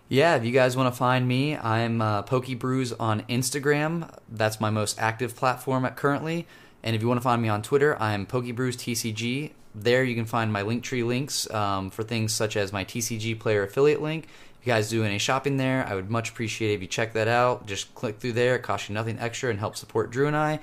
[0.09, 4.13] Yeah, if you guys want to find me, I'm uh, PokeBrews on Instagram.
[4.29, 6.45] That's my most active platform at currently.
[6.83, 9.51] And if you want to find me on Twitter, I'm PokeBrews TCG.
[9.73, 13.63] There you can find my Linktree links um, for things such as my TCG player
[13.63, 14.27] affiliate link.
[14.63, 17.65] You guys do any shopping there, I would much appreciate if you check that out.
[17.65, 20.59] Just click through there; it costs you nothing extra and helps support Drew and I.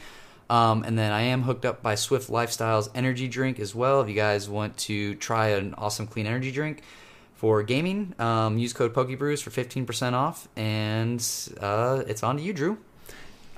[0.48, 4.00] Um, and then I am hooked up by Swift Lifestyles energy drink as well.
[4.00, 6.82] If you guys want to try an awesome clean energy drink
[7.34, 10.48] for gaming, um, use code PokeBrews for 15% off.
[10.56, 11.24] And
[11.60, 12.78] uh, it's on to you, Drew.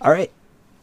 [0.03, 0.31] All right.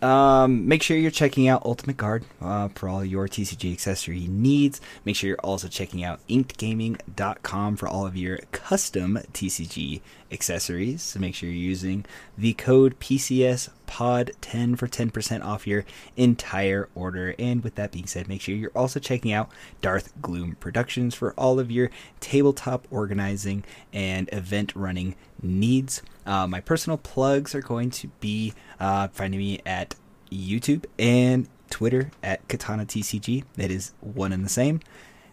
[0.02, 4.80] Um, make sure you're checking out Ultimate Guard uh, for all your TCG accessory needs.
[5.04, 10.02] Make sure you're also checking out inkedgaming.com for all of your custom TCG
[10.32, 11.02] accessories.
[11.02, 12.06] So make sure you're using
[12.38, 15.84] the code PCS Pod 10 for 10% off your
[16.16, 17.34] entire order.
[17.40, 19.50] And with that being said, make sure you're also checking out
[19.82, 26.04] Darth Gloom Productions for all of your tabletop organizing and event running needs.
[26.26, 29.96] Uh, my personal plugs are going to be uh, finding me at
[30.32, 33.44] YouTube and Twitter at Katana TCG.
[33.56, 34.82] That is one and the same.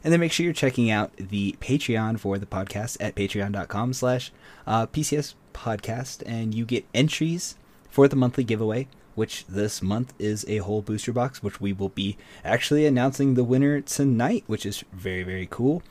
[0.06, 4.30] And then make sure you're checking out the Patreon for the podcast at patreon.com slash
[4.64, 6.22] uh, PCS podcast.
[6.24, 7.56] And you get entries
[7.90, 8.86] for the monthly giveaway,
[9.16, 13.42] which this month is a whole booster box, which we will be actually announcing the
[13.42, 15.82] winner tonight, which is very, very cool.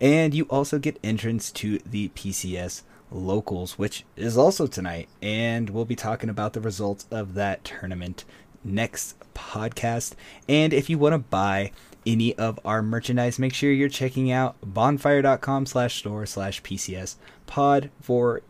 [0.00, 5.08] And you also get entrance to the PCS locals, which is also tonight.
[5.22, 8.24] And we'll be talking about the results of that tournament
[8.64, 10.14] next podcast.
[10.48, 11.70] And if you want to buy
[12.06, 17.90] any of our merchandise, make sure you're checking out bonfire.com slash store slash PCS pod
[18.00, 18.42] for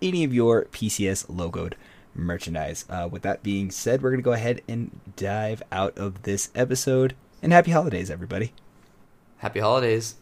[0.00, 1.74] any of your PCS logoed
[2.14, 2.84] merchandise.
[2.88, 6.50] Uh, with that being said, we're going to go ahead and dive out of this
[6.54, 7.14] episode.
[7.40, 8.52] And happy holidays, everybody.
[9.38, 10.16] Happy holidays.